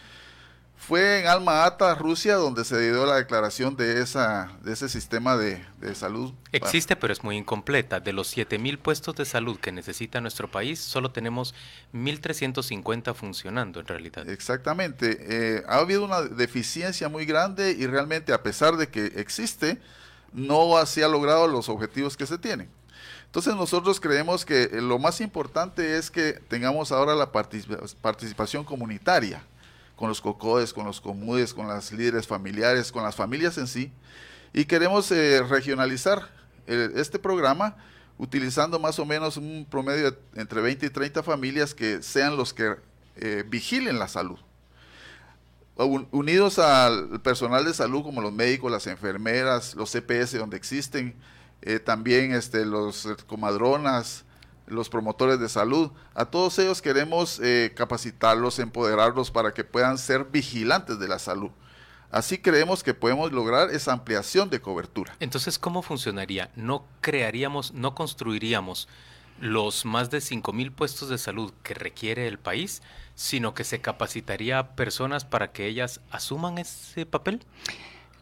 fue 0.79 1.21
en 1.21 1.27
Alma 1.27 1.65
Ata, 1.65 1.95
Rusia, 1.97 2.37
donde 2.37 2.65
se 2.65 2.81
dio 2.81 3.05
la 3.05 3.17
declaración 3.17 3.77
de, 3.77 4.01
esa, 4.01 4.49
de 4.63 4.73
ese 4.73 4.89
sistema 4.89 5.37
de, 5.37 5.61
salud. 5.95 6.33
Existe, 6.53 6.95
pero 6.95 7.13
es 7.13 7.25
muy 7.25 7.37
incompleta. 7.37 7.99
De 7.99 8.13
los 8.13 8.37
7.000 8.37 8.79
puestos 8.79 9.17
de 9.17 9.25
salud 9.25 9.59
que 9.59 9.73
necesita 9.73 10.21
nuestro 10.21 10.49
país, 10.49 10.79
solo 10.79 11.11
tenemos 11.11 11.55
1.350 11.93 13.15
funcionando 13.15 13.81
en 13.81 13.87
realidad. 13.87 14.29
Exactamente. 14.29 15.19
Eh, 15.21 15.63
ha 15.67 15.79
habido 15.79 16.05
una 16.05 16.23
deficiencia 16.23 17.09
muy 17.09 17.27
grande 17.27 17.73
y 17.73 17.87
realmente, 17.87 18.33
a 18.33 18.43
pesar 18.43 18.77
de 18.77 18.89
que 18.89 19.07
existe, 19.17 19.81
no 20.33 20.85
se 20.87 21.05
ha 21.05 21.09
logrado 21.09 21.47
los 21.47 21.69
objetivos 21.69 22.17
que 22.17 22.27
se 22.27 22.39
tienen. 22.39 22.69
Entonces 23.27 23.55
nosotros 23.55 24.01
creemos 24.01 24.45
que 24.45 24.69
lo 24.81 24.99
más 24.99 25.21
importante 25.21 25.99
es 25.99 26.11
que 26.11 26.33
tengamos 26.49 26.93
ahora 26.93 27.15
la 27.15 27.31
participación 27.31 28.65
comunitaria 28.65 29.43
con 29.97 30.09
los 30.09 30.21
cocodes, 30.21 30.73
con 30.73 30.87
los 30.87 31.01
comudes, 31.01 31.53
con 31.53 31.69
las 31.69 31.93
líderes 31.93 32.27
familiares, 32.27 32.91
con 32.91 33.03
las 33.03 33.17
familias 33.17 33.59
en 33.59 33.67
sí. 33.67 33.93
Y 34.55 34.65
queremos 34.65 35.11
eh, 35.11 35.43
regionalizar 35.43 36.31
eh, 36.67 36.91
este 36.95 37.19
programa 37.19 37.77
utilizando 38.17 38.79
más 38.79 38.99
o 38.99 39.05
menos 39.05 39.37
un 39.37 39.67
promedio 39.69 40.17
entre 40.35 40.61
20 40.61 40.87
y 40.87 40.91
30 40.91 41.23
familias 41.23 41.75
que 41.75 42.03
sean 42.03 42.37
los 42.37 42.55
que 42.55 42.77
eh, 43.17 43.45
vigilen 43.47 43.99
la 43.99 44.09
salud. 44.09 44.39
Unidos 45.87 46.59
al 46.59 47.21
personal 47.21 47.65
de 47.65 47.73
salud 47.73 48.03
como 48.03 48.21
los 48.21 48.33
médicos, 48.33 48.71
las 48.71 48.87
enfermeras, 48.87 49.75
los 49.75 49.91
CPS 49.91 50.39
donde 50.39 50.57
existen, 50.57 51.15
también 51.85 52.33
este, 52.33 52.65
los 52.65 53.09
comadronas, 53.27 54.25
los 54.71 54.89
promotores 54.89 55.41
de 55.41 55.49
salud. 55.49 55.91
A 56.15 56.25
todos 56.25 56.59
ellos 56.59 56.83
queremos 56.83 57.41
eh, 57.41 57.73
capacitarlos, 57.75 58.59
empoderarlos 58.59 59.31
para 59.31 59.53
que 59.53 59.65
puedan 59.65 59.99
ser 59.99 60.25
vigilantes 60.25 60.99
de 60.99 61.09
la 61.09 61.19
salud. 61.19 61.51
Así 62.11 62.39
creemos 62.39 62.83
que 62.83 62.95
podemos 62.95 63.33
lograr 63.33 63.71
esa 63.71 63.93
ampliación 63.93 64.49
de 64.49 64.61
cobertura. 64.61 65.15
Entonces, 65.21 65.59
¿cómo 65.59 65.83
funcionaría? 65.83 66.51
No 66.57 66.85
crearíamos, 67.01 67.73
no 67.73 67.95
construiríamos 67.95 68.89
los 69.41 69.85
más 69.85 70.11
de 70.11 70.21
5 70.21 70.53
mil 70.53 70.73
puestos 70.73 71.09
de 71.09 71.19
salud 71.19 71.53
que 71.63 71.75
requiere 71.75 72.27
el 72.27 72.39
país, 72.39 72.83
sino 73.15 73.55
que 73.55 73.65
se 73.65 73.81
capacitaría 73.81 74.59
a 74.59 74.75
personas 74.75 75.25
para 75.25 75.53
que 75.53 75.67
ellas 75.67 76.01
asuman 76.11 76.59
ese 76.59 77.07
papel. 77.07 77.41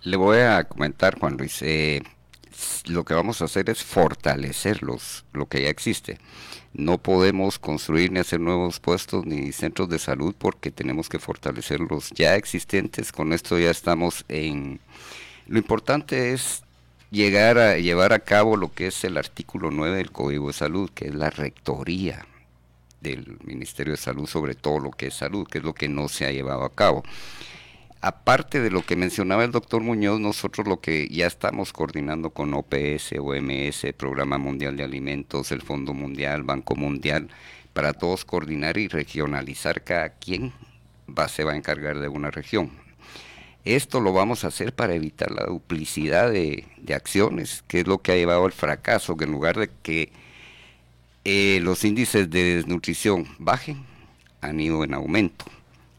Le 0.02 0.16
voy 0.16 0.38
a 0.38 0.64
comentar, 0.64 1.18
Juan 1.18 1.37
Luis. 1.37 1.61
Eh, 1.62 2.02
lo 2.87 3.04
que 3.04 3.14
vamos 3.14 3.42
a 3.42 3.46
hacer 3.46 3.68
es 3.70 3.82
fortalecer 3.82 4.80
lo 4.82 5.46
que 5.49 5.62
ya 5.62 5.68
existe. 5.68 6.18
No 6.76 6.99
podemos 6.99 7.58
construir 7.58 8.12
ni 8.12 8.20
hacer 8.20 8.38
nuevos 8.38 8.80
puestos 8.80 9.25
ni 9.25 9.50
centros 9.52 9.88
de 9.88 9.99
salud 9.99 10.35
porque 10.37 10.70
tenemos 10.70 11.08
que 11.08 11.18
fortalecer 11.18 11.80
los 11.80 12.11
ya 12.11 12.35
existentes. 12.37 13.12
Con 13.12 13.32
esto 13.32 13.58
ya 13.58 13.70
estamos 13.70 14.26
en... 14.28 14.80
Lo 15.46 15.58
importante 15.58 16.35
es 16.35 16.64
llegar 17.16 17.58
a 17.58 17.78
llevar 17.78 18.12
a 18.12 18.20
cabo 18.20 18.56
lo 18.56 18.73
que 18.73 18.88
es 18.88 19.02
el 19.02 19.16
artículo 19.16 19.70
9 19.70 19.96
del 19.96 20.12
Código 20.12 20.49
de 20.49 20.52
Salud, 20.52 20.90
que 20.94 21.06
es 21.06 21.14
la 21.14 21.30
rectoría 21.30 22.26
del 23.00 23.38
Ministerio 23.44 23.94
de 23.94 23.99
Salud 23.99 24.26
sobre 24.26 24.54
todo 24.54 24.78
lo 24.78 24.90
que 24.90 25.08
es 25.08 25.14
salud, 25.14 25.46
que 25.46 25.58
es 25.58 25.64
lo 25.64 25.75
que 25.75 25.88
no 25.88 26.08
se 26.08 26.26
ha 26.26 26.30
llevado 26.30 26.64
a 26.64 26.75
cabo 26.75 27.02
aparte 28.06 28.61
de 28.61 28.70
lo 28.70 28.82
que 28.87 28.94
mencionaba 28.94 29.44
el 29.44 29.50
doctor 29.50 29.82
Muñoz, 29.82 30.20
nosotros 30.20 30.66
lo 30.68 30.80
que 30.80 31.08
ya 31.08 31.26
estamos 31.26 31.73
coordinando 31.73 32.30
con 32.30 32.54
OPS, 32.54 33.14
OMS, 33.18 33.92
Programa 33.96 34.38
Mundial 34.38 34.76
de 34.76 34.85
Alimentos, 34.85 35.50
el 35.50 35.62
Fondo 35.62 35.92
Mundial, 35.92 36.44
Banco 36.44 36.76
Mundial, 36.76 37.28
para 37.73 37.92
todos 37.92 38.25
coordinar 38.25 38.78
y 38.78 38.87
regionalizar 38.87 39.82
cada 39.82 40.11
quien 40.11 40.52
va, 41.08 41.26
se 41.28 41.42
va 41.42 41.52
a 41.52 41.56
encargar 41.56 41.99
de 41.99 42.06
una 42.06 42.30
región. 42.30 42.86
Esto 43.66 44.00
lo 44.00 44.12
vamos 44.12 44.44
a 44.44 44.49
hacer 44.49 44.73
para 44.73 44.94
evitar 44.94 45.32
la 45.32 45.44
duplicidad 45.44 46.30
de, 46.30 46.66
acciones, 46.94 47.64
que 47.66 47.80
es 47.80 47.87
lo 47.88 47.99
que 47.99 48.12
ha 48.12 48.14
llevado 48.14 48.44
al 48.44 48.52
fracaso, 48.52 49.16
que 49.16 49.25
en 49.25 49.32
lugar 49.32 49.58
de 49.58 49.68
que 49.82 50.12
eh, 51.25 51.58
los 51.62 51.85
índices 51.85 52.30
de 52.30 52.56
desnutrición 52.56 53.26
bajen, 53.38 53.85
han 54.40 54.61
ido 54.61 54.85
en 54.85 54.94
aumento 54.94 55.46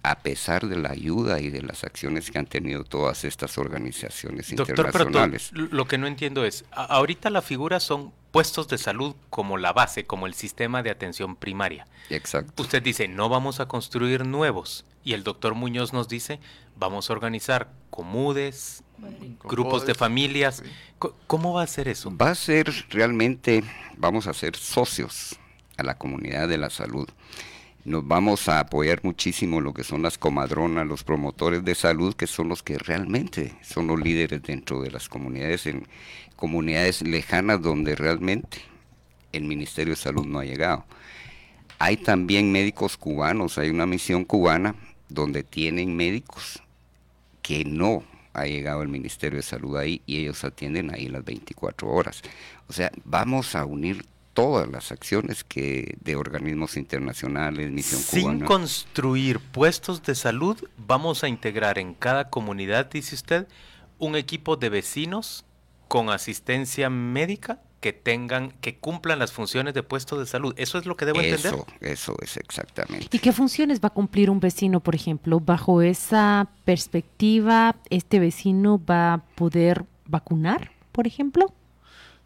a 0.03 0.19
pesar 0.19 0.67
de 0.67 0.77
la 0.77 0.91
ayuda 0.91 1.41
y 1.41 1.49
de 1.49 1.61
las 1.61 1.83
acciones 1.83 2.31
que 2.31 2.39
han 2.39 2.45
tenido 2.45 2.85
todas 2.85 3.25
estas 3.25 3.57
organizaciones 3.57 4.49
internacionales. 4.51 5.51
lo 5.51 5.85
que 5.85 5.97
no 5.97 6.07
entiendo 6.07 6.45
es, 6.45 6.63
ahorita 6.71 7.29
la 7.29 7.41
figura 7.41 7.81
son 7.81 8.13
puestos 8.31 8.69
de 8.69 8.77
salud 8.77 9.15
como 9.29 9.57
la 9.57 9.73
base, 9.73 10.05
como 10.05 10.27
el 10.27 10.33
sistema 10.33 10.83
de 10.83 10.91
atención 10.91 11.35
primaria. 11.35 11.87
Exacto. 12.09 12.61
Usted 12.61 12.81
dice, 12.81 13.09
no 13.09 13.27
vamos 13.27 13.59
a 13.59 13.67
construir 13.67 14.25
nuevos. 14.25 14.85
Y 15.03 15.13
el 15.13 15.23
doctor 15.23 15.55
Muñoz 15.55 15.91
nos 15.91 16.07
dice, 16.07 16.39
vamos 16.79 17.09
a 17.09 17.13
organizar 17.13 17.69
comudes, 17.89 18.83
grupos 19.43 19.85
de 19.85 19.95
familias. 19.95 20.63
¿Cómo 21.27 21.53
va 21.53 21.63
a 21.63 21.67
ser 21.67 21.87
eso? 21.87 22.15
Va 22.15 22.31
a 22.31 22.35
ser 22.35 22.71
realmente, 22.89 23.63
vamos 23.97 24.27
a 24.27 24.33
ser 24.33 24.55
socios 24.55 25.37
a 25.77 25.83
la 25.83 25.97
comunidad 25.97 26.47
de 26.47 26.57
la 26.57 26.69
salud 26.69 27.07
nos 27.87 28.05
vamos 28.05 28.49
a 28.49 28.59
apoyar 28.59 28.99
muchísimo 29.03 29.61
lo 29.61 29.73
que 29.73 29.85
son 29.85 30.01
las 30.01 30.17
comadronas, 30.17 30.85
los 30.85 31.05
promotores 31.05 31.63
de 31.63 31.73
salud, 31.73 32.13
que 32.15 32.27
son 32.27 32.49
los 32.49 32.61
que 32.61 32.77
realmente 32.77 33.55
son 33.61 33.87
los 33.87 33.97
líderes 33.97 34.43
dentro 34.43 34.81
de 34.81 34.91
las 34.91 35.07
comunidades, 35.07 35.67
en 35.67 35.87
comunidades 36.35 37.01
lejanas 37.01 37.61
donde 37.61 37.95
realmente 37.95 38.57
el 39.31 39.45
Ministerio 39.45 39.93
de 39.93 40.01
Salud 40.01 40.25
no 40.25 40.39
ha 40.39 40.43
llegado. 40.43 40.83
Hay 41.79 41.95
también 41.95 42.51
médicos 42.51 42.97
cubanos, 42.97 43.57
hay 43.57 43.69
una 43.69 43.85
misión 43.85 44.25
cubana 44.25 44.75
donde 45.07 45.43
tienen 45.43 45.95
médicos 45.95 46.61
que 47.47 47.63
no 47.63 48.03
ha 48.33 48.45
llegado 48.45 48.81
el 48.81 48.89
Ministerio 48.89 49.37
de 49.37 49.43
Salud 49.43 49.77
ahí 49.77 50.01
y 50.05 50.19
ellos 50.19 50.43
atienden 50.43 50.93
ahí 50.93 51.07
las 51.07 51.23
24 51.23 51.87
horas. 51.87 52.21
O 52.67 52.73
sea, 52.73 52.91
vamos 53.05 53.55
a 53.55 53.63
unir 53.63 54.05
todas 54.33 54.67
las 54.67 54.91
acciones 54.91 55.45
que 55.45 55.95
de 56.01 56.17
organismos 56.17 56.75
internacionales, 56.75 57.71
misión 57.71 58.01
Sin 58.01 58.41
construir 58.41 59.39
puestos 59.39 60.03
de 60.03 60.13
salud, 60.13 60.61
vamos 60.75 61.23
a 61.23 61.29
integrar 61.29 61.79
en 61.79 61.93
cada 61.93 62.29
comunidad, 62.29 62.91
dice 62.91 63.15
usted, 63.15 63.47
un 63.97 64.17
equipo 64.17 64.57
de 64.57 64.67
vecinos 64.67 65.45
con 65.87 66.09
asistencia 66.09 66.89
médica 66.89 67.61
que 67.79 67.93
tengan, 67.93 68.51
que 68.59 68.77
cumplan 68.77 69.19
las 69.19 69.31
funciones 69.31 69.73
de 69.73 69.83
puestos 69.83 70.19
de 70.19 70.25
salud. 70.25 70.53
¿Eso 70.57 70.77
es 70.77 70.85
lo 70.85 70.97
que 70.97 71.05
debo 71.05 71.21
entender? 71.21 71.53
Eso, 71.53 71.65
eso 71.81 72.15
es 72.21 72.37
exactamente. 72.37 73.09
¿Y 73.11 73.19
qué 73.19 73.31
funciones 73.31 73.79
va 73.79 73.87
a 73.87 73.93
cumplir 73.93 74.29
un 74.29 74.39
vecino, 74.39 74.79
por 74.79 74.95
ejemplo? 74.95 75.39
Bajo 75.39 75.81
esa 75.81 76.49
perspectiva, 76.65 77.75
¿este 77.89 78.19
vecino 78.19 78.83
va 78.83 79.13
a 79.13 79.17
poder 79.35 79.85
vacunar, 80.05 80.71
por 80.91 81.05
ejemplo? 81.05 81.53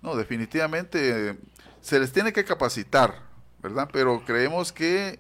No, 0.02 0.16
definitivamente 0.16 1.38
se 1.82 2.00
les 2.00 2.12
tiene 2.12 2.32
que 2.32 2.46
capacitar, 2.46 3.22
¿verdad? 3.62 3.90
Pero 3.92 4.24
creemos 4.26 4.72
que 4.72 5.20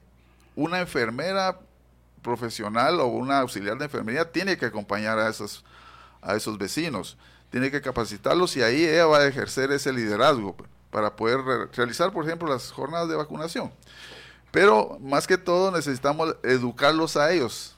una 0.55 0.79
enfermera 0.79 1.59
profesional 2.21 3.00
o 3.00 3.07
una 3.07 3.39
auxiliar 3.39 3.77
de 3.77 3.85
enfermería 3.85 4.31
tiene 4.31 4.57
que 4.57 4.65
acompañar 4.65 5.19
a 5.19 5.29
esos, 5.29 5.65
a 6.21 6.35
esos 6.35 6.57
vecinos, 6.57 7.17
tiene 7.51 7.70
que 7.70 7.81
capacitarlos 7.81 8.55
y 8.58 8.63
ahí 8.63 8.84
ella 8.84 9.05
va 9.05 9.20
a 9.20 9.27
ejercer 9.27 9.72
ese 9.72 9.93
liderazgo 9.93 10.55
para 10.89 11.15
poder 11.15 11.39
realizar, 11.74 12.12
por 12.12 12.25
ejemplo, 12.25 12.50
las 12.50 12.72
jornadas 12.72 13.08
de 13.08 13.15
vacunación. 13.15 13.72
Pero 14.51 14.98
más 15.01 15.27
que 15.27 15.38
todo 15.38 15.72
necesitamos 15.72 16.36
educarlos 16.43 17.15
a 17.17 17.31
ellos, 17.31 17.75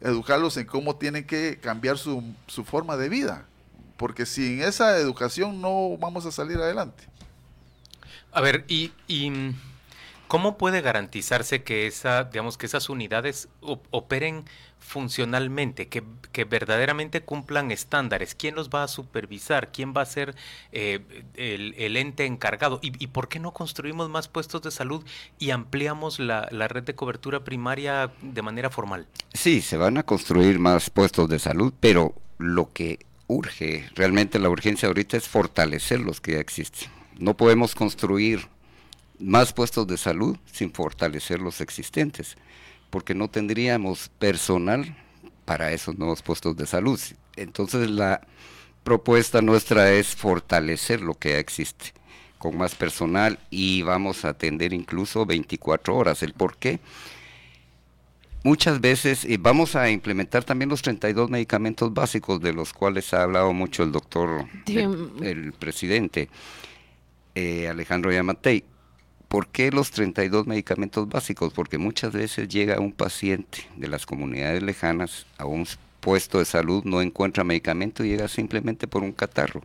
educarlos 0.00 0.56
en 0.56 0.66
cómo 0.66 0.96
tienen 0.96 1.26
que 1.26 1.58
cambiar 1.60 1.98
su, 1.98 2.22
su 2.46 2.64
forma 2.64 2.96
de 2.96 3.08
vida, 3.08 3.46
porque 3.96 4.26
sin 4.26 4.62
esa 4.62 4.96
educación 4.98 5.60
no 5.60 5.96
vamos 5.98 6.24
a 6.26 6.32
salir 6.32 6.58
adelante. 6.58 7.04
A 8.32 8.40
ver, 8.42 8.64
y, 8.68 8.92
mm, 9.30 9.54
cómo 10.28 10.58
puede 10.58 10.82
garantizarse 10.82 11.62
que 11.62 11.86
esa, 11.86 12.24
digamos, 12.24 12.58
que 12.58 12.66
esas 12.66 12.90
unidades 12.90 13.48
operen 13.90 14.44
funcionalmente, 14.86 15.88
que, 15.88 16.02
verdaderamente 16.44 17.22
cumplan 17.22 17.70
estándares? 17.70 18.34
¿Quién 18.34 18.54
los 18.54 18.70
va 18.70 18.84
a 18.84 18.88
supervisar? 18.88 19.72
¿Quién 19.72 19.94
va 19.96 20.02
a 20.02 20.06
ser 20.06 20.34
eh, 20.72 21.00
el, 21.34 21.96
ente 21.96 22.24
encargado? 22.24 22.78
¿Y, 22.82 23.06
por 23.08 23.28
qué 23.28 23.40
no 23.40 23.52
construimos 23.52 24.08
más 24.08 24.28
puestos 24.28 24.62
de 24.62 24.70
salud 24.70 25.04
y 25.38 25.50
ampliamos 25.50 26.18
la, 26.18 26.48
la 26.50 26.68
red 26.68 26.84
de 26.84 26.94
cobertura 26.94 27.44
primaria 27.44 28.12
de 28.22 28.42
manera 28.42 28.70
formal? 28.70 29.06
Sí, 29.32 29.60
se 29.60 29.76
van 29.76 29.98
a 29.98 30.04
construir 30.04 30.58
más 30.58 30.90
puestos 30.90 31.28
de 31.28 31.38
salud, 31.38 31.72
pero 31.80 32.14
lo 32.38 32.72
que 32.72 33.00
urge, 33.26 33.88
realmente 33.94 34.38
la 34.38 34.50
urgencia 34.50 34.88
ahorita 34.88 35.16
es 35.16 35.28
fortalecer 35.28 36.00
los 36.00 36.20
que 36.20 36.32
ya 36.32 36.38
existen. 36.38 36.88
No 37.18 37.36
podemos 37.36 37.74
construir 37.74 38.48
más 39.18 39.52
puestos 39.52 39.86
de 39.86 39.96
salud 39.96 40.36
sin 40.52 40.72
fortalecer 40.72 41.40
los 41.40 41.60
existentes, 41.60 42.36
porque 42.90 43.14
no 43.14 43.28
tendríamos 43.28 44.10
personal 44.18 44.96
para 45.44 45.72
esos 45.72 45.98
nuevos 45.98 46.22
puestos 46.22 46.56
de 46.56 46.66
salud. 46.66 47.00
Entonces 47.36 47.90
la 47.90 48.20
propuesta 48.84 49.42
nuestra 49.42 49.92
es 49.92 50.14
fortalecer 50.14 51.00
lo 51.00 51.14
que 51.14 51.30
ya 51.30 51.38
existe 51.38 51.92
con 52.38 52.56
más 52.56 52.74
personal 52.74 53.38
y 53.50 53.82
vamos 53.82 54.24
a 54.24 54.30
atender 54.30 54.72
incluso 54.72 55.26
24 55.26 55.96
horas. 55.96 56.22
¿El 56.22 56.32
por 56.32 56.56
qué? 56.56 56.80
Muchas 58.44 58.80
veces 58.80 59.24
y 59.24 59.38
vamos 59.38 59.74
a 59.74 59.90
implementar 59.90 60.44
también 60.44 60.68
los 60.68 60.82
32 60.82 61.30
medicamentos 61.30 61.92
básicos 61.92 62.40
de 62.40 62.52
los 62.52 62.72
cuales 62.72 63.12
ha 63.12 63.24
hablado 63.24 63.52
mucho 63.52 63.82
el 63.82 63.90
doctor, 63.90 64.44
el 64.66 65.52
presidente. 65.58 66.28
Eh, 67.34 67.68
Alejandro 67.68 68.12
Yamatei. 68.12 68.64
¿Por 69.28 69.48
qué 69.48 69.70
los 69.70 69.90
32 69.90 70.46
medicamentos 70.46 71.08
básicos? 71.08 71.52
Porque 71.52 71.78
muchas 71.78 72.12
veces 72.12 72.48
llega 72.48 72.80
un 72.80 72.92
paciente 72.92 73.66
de 73.76 73.88
las 73.88 74.06
comunidades 74.06 74.62
lejanas 74.62 75.26
a 75.36 75.46
un 75.46 75.66
puesto 76.00 76.38
de 76.38 76.44
salud, 76.44 76.84
no 76.84 77.02
encuentra 77.02 77.42
medicamento 77.42 78.04
y 78.04 78.10
llega 78.10 78.28
simplemente 78.28 78.86
por 78.86 79.02
un 79.02 79.12
catarro. 79.12 79.62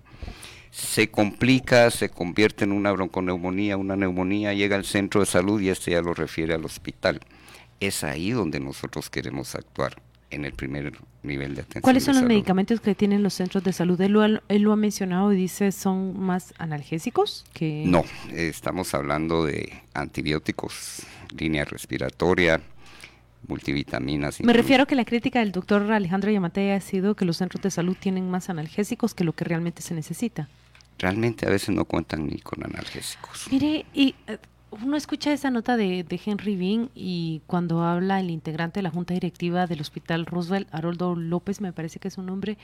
Se 0.72 1.12
complica, 1.12 1.92
se 1.92 2.10
convierte 2.10 2.64
en 2.64 2.72
una 2.72 2.92
bronconeumonía, 2.92 3.78
una 3.78 3.96
neumonía, 3.96 4.54
llega 4.54 4.76
al 4.78 4.86
centro 4.86 5.20
de 5.22 5.28
salud 5.28 5.62
y 5.62 5.70
este 5.70 5.92
ya 5.92 6.02
lo 6.02 6.14
refiere 6.14 6.56
al 6.56 6.66
hospital. 6.66 7.20
Es 7.80 8.04
ahí 8.04 8.32
donde 8.32 8.60
nosotros 8.60 9.10
queremos 9.10 9.54
actuar 9.54 10.02
en 10.32 10.46
el 10.46 10.54
primer 10.54 10.94
nivel 11.24 11.56
de 11.56 11.62
atención. 11.62 11.82
¿Cuáles 11.82 12.04
son 12.04 12.16
los 12.16 12.24
medicamentos 12.24 12.82
que 12.82 12.96
tienen 12.96 13.22
los 13.22 13.34
centros 13.34 13.64
de 13.64 13.74
salud? 13.74 14.00
Él 14.02 14.14
lo, 14.14 14.72
ha, 14.72 14.76
mencionado 14.76 15.32
y 15.32 15.36
dice 15.36 15.72
son 15.72 16.20
más 16.20 16.54
analgésicos 16.58 17.46
que... 17.54 17.84
No, 17.86 18.04
estamos 18.34 18.94
hablando 18.94 19.46
de 19.46 19.84
antibióticos, 19.94 21.04
línea 21.38 21.66
respiratoria, 21.66 22.62
multivitaminas. 23.48 24.42
Me 24.42 24.54
refiero 24.54 24.84
a 24.84 24.86
que 24.86 24.96
la 24.96 25.06
crítica 25.06 25.40
del 25.40 25.52
doctor 25.52 25.92
Alejandro 25.92 26.32
Yamate 26.32 26.74
ha 26.74 26.82
sido 26.82 27.16
que 27.16 27.26
los 27.26 27.38
centros 27.38 27.62
de 27.62 27.72
salud 27.72 27.98
tienen 28.00 28.30
más 28.30 28.50
analgésicos 28.50 29.14
que 29.14 29.24
lo 29.24 29.34
que 29.34 29.46
realmente 29.46 29.82
se 29.82 29.94
necesita. 29.94 30.48
Realmente 30.98 31.48
a 31.48 31.50
veces 31.50 31.70
no 31.70 31.86
cuentan 31.86 32.28
ni 32.28 32.40
con 32.40 32.64
analgésicos. 32.64 33.48
Mire, 33.52 33.86
y 33.94 34.16
eh, 34.28 34.38
uno 34.72 34.96
escucha 34.96 35.34
esa 35.34 35.52
nota 35.52 35.76
de, 35.76 36.06
Henry 36.26 36.56
Bean 36.56 36.90
y 36.96 37.42
cuando 37.46 37.84
habla 37.84 38.20
el 38.20 38.30
integrante 38.30 38.80
de 38.80 38.84
la 38.84 38.90
junta 38.90 39.14
directiva 39.14 39.68
del 39.68 39.82
Hospital 39.82 40.26
Roosevelt, 40.26 40.68
Haroldo 40.74 41.16
López, 41.16 41.60
me 41.60 41.74
parece 41.74 42.00
que 42.00 42.08
es 42.08 42.14
su 42.14 42.24
nombre, 42.24 42.58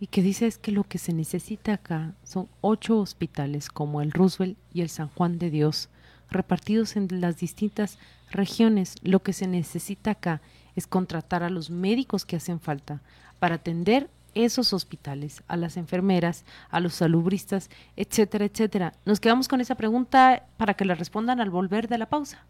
y 0.00 0.06
que 0.06 0.22
dice 0.22 0.46
es 0.46 0.58
que 0.58 0.72
lo 0.72 0.84
que 0.84 0.98
se 0.98 1.12
necesita 1.12 1.74
acá 1.74 2.14
son 2.22 2.48
ocho 2.60 2.98
hospitales 2.98 3.68
como 3.68 4.00
el 4.00 4.12
Roosevelt 4.12 4.56
y 4.72 4.82
el 4.82 4.88
San 4.88 5.08
Juan 5.08 5.38
de 5.38 5.50
Dios, 5.50 5.88
repartidos 6.30 6.96
en 6.96 7.08
las 7.20 7.38
distintas 7.38 7.98
regiones. 8.30 8.96
Lo 9.02 9.22
que 9.22 9.32
se 9.32 9.46
necesita 9.46 10.12
acá 10.12 10.40
es 10.76 10.86
contratar 10.86 11.42
a 11.42 11.50
los 11.50 11.70
médicos 11.70 12.24
que 12.24 12.36
hacen 12.36 12.60
falta 12.60 13.02
para 13.38 13.56
atender 13.56 14.08
esos 14.34 14.72
hospitales, 14.72 15.42
a 15.48 15.56
las 15.56 15.76
enfermeras, 15.76 16.44
a 16.70 16.80
los 16.80 16.94
salubristas, 16.94 17.70
etcétera, 17.96 18.44
etcétera. 18.44 18.92
Nos 19.04 19.20
quedamos 19.20 19.48
con 19.48 19.60
esa 19.60 19.74
pregunta 19.74 20.44
para 20.56 20.74
que 20.74 20.84
la 20.84 20.94
respondan 20.94 21.40
al 21.40 21.50
volver 21.50 21.88
de 21.88 21.98
la 21.98 22.06
pausa. 22.06 22.44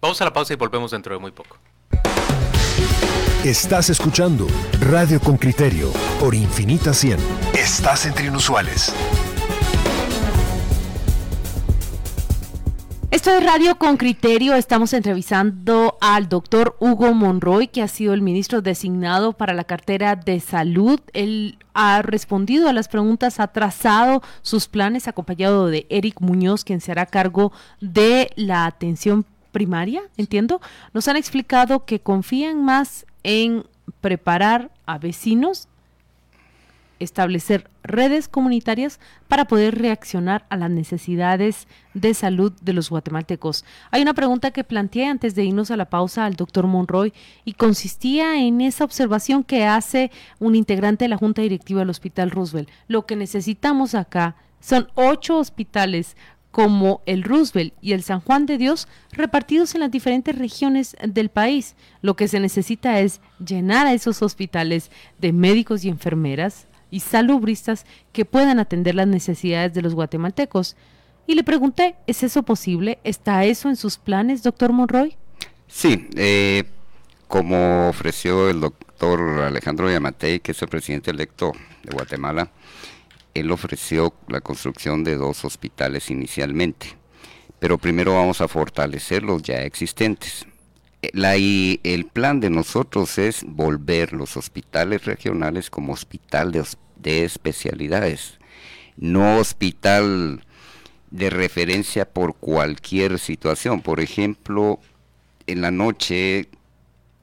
Vamos 0.00 0.20
a 0.20 0.24
la 0.24 0.32
pausa 0.32 0.52
y 0.52 0.56
volvemos 0.56 0.90
dentro 0.90 1.14
de 1.14 1.20
muy 1.20 1.32
poco. 1.32 1.58
Estás 3.44 3.90
escuchando 3.90 4.46
Radio 4.80 5.20
con 5.20 5.36
Criterio 5.36 5.92
por 6.18 6.34
Infinita 6.34 6.92
100. 6.92 7.18
Estás 7.54 8.06
entre 8.06 8.26
inusuales. 8.26 8.92
Esto 13.16 13.30
es 13.30 13.42
Radio 13.42 13.78
con 13.78 13.96
Criterio. 13.96 14.54
Estamos 14.54 14.92
entrevistando 14.92 15.96
al 16.02 16.28
doctor 16.28 16.76
Hugo 16.80 17.14
Monroy, 17.14 17.66
que 17.66 17.80
ha 17.80 17.88
sido 17.88 18.12
el 18.12 18.20
ministro 18.20 18.60
designado 18.60 19.32
para 19.32 19.54
la 19.54 19.64
cartera 19.64 20.16
de 20.16 20.38
salud. 20.38 21.00
Él 21.14 21.56
ha 21.72 22.02
respondido 22.02 22.68
a 22.68 22.74
las 22.74 22.88
preguntas, 22.88 23.40
ha 23.40 23.48
trazado 23.48 24.22
sus 24.42 24.68
planes, 24.68 25.08
acompañado 25.08 25.68
de 25.68 25.86
Eric 25.88 26.20
Muñoz, 26.20 26.62
quien 26.62 26.82
se 26.82 26.92
hará 26.92 27.06
cargo 27.06 27.52
de 27.80 28.30
la 28.36 28.66
atención 28.66 29.24
primaria, 29.50 30.02
entiendo. 30.18 30.60
Nos 30.92 31.08
han 31.08 31.16
explicado 31.16 31.86
que 31.86 32.00
confían 32.00 32.66
más 32.66 33.06
en 33.22 33.64
preparar 34.02 34.70
a 34.84 34.98
vecinos 34.98 35.68
establecer 36.98 37.70
redes 37.82 38.28
comunitarias 38.28 39.00
para 39.28 39.46
poder 39.46 39.78
reaccionar 39.78 40.46
a 40.48 40.56
las 40.56 40.70
necesidades 40.70 41.68
de 41.94 42.14
salud 42.14 42.52
de 42.62 42.72
los 42.72 42.90
guatemaltecos. 42.90 43.64
Hay 43.90 44.02
una 44.02 44.14
pregunta 44.14 44.50
que 44.50 44.64
planteé 44.64 45.06
antes 45.06 45.34
de 45.34 45.44
irnos 45.44 45.70
a 45.70 45.76
la 45.76 45.90
pausa 45.90 46.24
al 46.24 46.34
doctor 46.34 46.66
Monroy 46.66 47.12
y 47.44 47.54
consistía 47.54 48.40
en 48.40 48.60
esa 48.60 48.84
observación 48.84 49.44
que 49.44 49.64
hace 49.64 50.10
un 50.38 50.54
integrante 50.54 51.04
de 51.04 51.08
la 51.10 51.16
Junta 51.16 51.42
Directiva 51.42 51.80
del 51.80 51.90
Hospital 51.90 52.30
Roosevelt. 52.30 52.68
Lo 52.88 53.06
que 53.06 53.16
necesitamos 53.16 53.94
acá 53.94 54.36
son 54.60 54.88
ocho 54.94 55.38
hospitales 55.38 56.16
como 56.56 57.02
el 57.04 57.22
Roosevelt 57.22 57.74
y 57.82 57.92
el 57.92 58.02
San 58.02 58.20
Juan 58.20 58.46
de 58.46 58.56
Dios 58.56 58.88
repartidos 59.12 59.74
en 59.74 59.82
las 59.82 59.90
diferentes 59.90 60.38
regiones 60.38 60.96
del 61.06 61.28
país. 61.28 61.76
Lo 62.00 62.16
que 62.16 62.28
se 62.28 62.40
necesita 62.40 62.98
es 63.00 63.20
llenar 63.44 63.86
a 63.86 63.92
esos 63.92 64.22
hospitales 64.22 64.90
de 65.18 65.34
médicos 65.34 65.84
y 65.84 65.90
enfermeras, 65.90 66.66
y 66.90 67.00
salubristas 67.00 67.86
que 68.12 68.24
puedan 68.24 68.58
atender 68.58 68.94
las 68.94 69.06
necesidades 69.06 69.74
de 69.74 69.82
los 69.82 69.94
guatemaltecos. 69.94 70.76
Y 71.26 71.34
le 71.34 71.44
pregunté, 71.44 71.96
¿es 72.06 72.22
eso 72.22 72.42
posible? 72.42 72.98
¿Está 73.02 73.44
eso 73.44 73.68
en 73.68 73.76
sus 73.76 73.96
planes, 73.96 74.42
doctor 74.42 74.72
Monroy? 74.72 75.16
Sí, 75.66 76.08
eh, 76.16 76.64
como 77.26 77.88
ofreció 77.88 78.48
el 78.48 78.60
doctor 78.60 79.20
Alejandro 79.40 79.90
Yamatei, 79.90 80.40
que 80.40 80.52
es 80.52 80.62
el 80.62 80.68
presidente 80.68 81.10
electo 81.10 81.52
de 81.82 81.92
Guatemala, 81.92 82.50
él 83.34 83.50
ofreció 83.50 84.14
la 84.28 84.40
construcción 84.40 85.04
de 85.04 85.16
dos 85.16 85.44
hospitales 85.44 86.10
inicialmente, 86.10 86.96
pero 87.58 87.78
primero 87.78 88.14
vamos 88.14 88.40
a 88.40 88.48
fortalecer 88.48 89.22
los 89.22 89.42
ya 89.42 89.62
existentes. 89.62 90.46
La, 91.12 91.36
y 91.36 91.80
el 91.84 92.06
plan 92.06 92.40
de 92.40 92.50
nosotros 92.50 93.18
es 93.18 93.44
volver 93.46 94.12
los 94.12 94.36
hospitales 94.36 95.04
regionales 95.04 95.70
como 95.70 95.92
hospital 95.92 96.52
de, 96.52 96.64
de 96.96 97.24
especialidades, 97.24 98.38
no 98.96 99.38
hospital 99.38 100.44
de 101.10 101.30
referencia 101.30 102.08
por 102.08 102.34
cualquier 102.34 103.18
situación. 103.18 103.82
Por 103.82 104.00
ejemplo, 104.00 104.80
en 105.46 105.60
la 105.60 105.70
noche 105.70 106.48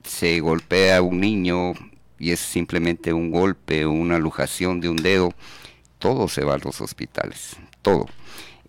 se 0.03 0.39
golpea 0.39 0.97
a 0.97 1.01
un 1.01 1.19
niño 1.19 1.73
y 2.19 2.31
es 2.31 2.39
simplemente 2.39 3.13
un 3.13 3.31
golpe 3.31 3.85
una 3.85 4.17
lujación 4.17 4.79
de 4.79 4.89
un 4.89 4.97
dedo, 4.97 5.33
todo 5.99 6.27
se 6.27 6.43
va 6.43 6.55
a 6.55 6.57
los 6.59 6.79
hospitales, 6.81 7.57
todo. 7.81 8.07